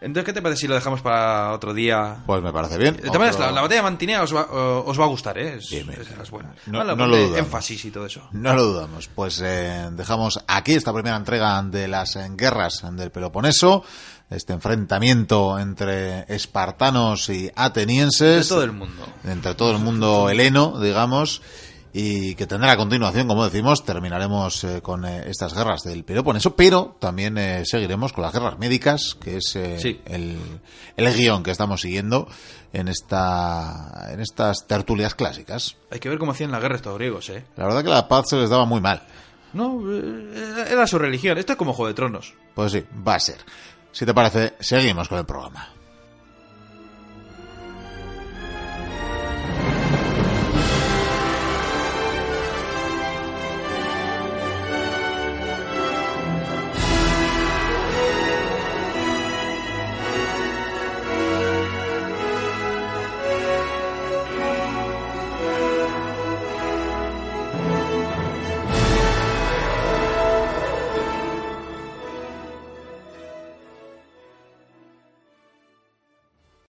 [0.02, 2.18] Entonces, ¿qué te parece si lo dejamos para otro día?
[2.26, 2.96] Pues me parece bien.
[2.96, 5.58] De todas la, batalla de Mantinea os va, os va a gustar, ¿eh?
[5.58, 6.54] Es, buena.
[6.66, 7.38] No, no, lo dudamos.
[7.38, 8.28] énfasis y todo eso.
[8.32, 9.08] No lo dudamos.
[9.08, 13.84] Pues eh, dejamos aquí esta primera entrega de las guerras del Peloponeso
[14.30, 18.48] este enfrentamiento entre espartanos y atenienses.
[18.48, 19.04] De todo el mundo.
[19.24, 21.42] Entre todo el mundo heleno, digamos,
[21.92, 26.56] y que tendrá a continuación, como decimos, terminaremos eh, con eh, estas guerras del Peloponeso,
[26.56, 30.38] pero también eh, seguiremos con las guerras médicas, que es el,
[30.96, 32.28] el guion que estamos siguiendo
[32.72, 35.76] en esta en estas tertulias clásicas.
[35.90, 37.44] Hay que ver cómo hacían las guerras estos griegos, ¿eh?
[37.56, 39.02] La verdad que la paz se les daba muy mal.
[39.52, 39.82] No,
[40.66, 41.36] era su religión.
[41.36, 42.32] Esto es como Juego de Tronos.
[42.54, 43.36] Pues sí, va a ser.
[43.90, 45.81] Si te parece, seguimos con el programa.